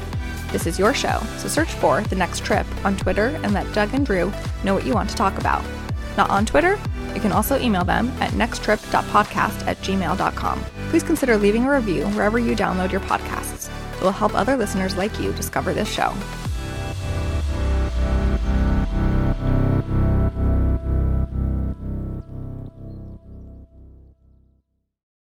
[0.51, 3.93] This is your show, so search for The Next Trip on Twitter and let Doug
[3.93, 4.33] and Drew
[4.63, 5.63] know what you want to talk about.
[6.17, 6.79] Not on Twitter?
[7.13, 10.65] You can also email them at nexttrip.podcast at gmail.com.
[10.89, 13.69] Please consider leaving a review wherever you download your podcasts.
[13.95, 16.13] It will help other listeners like you discover this show.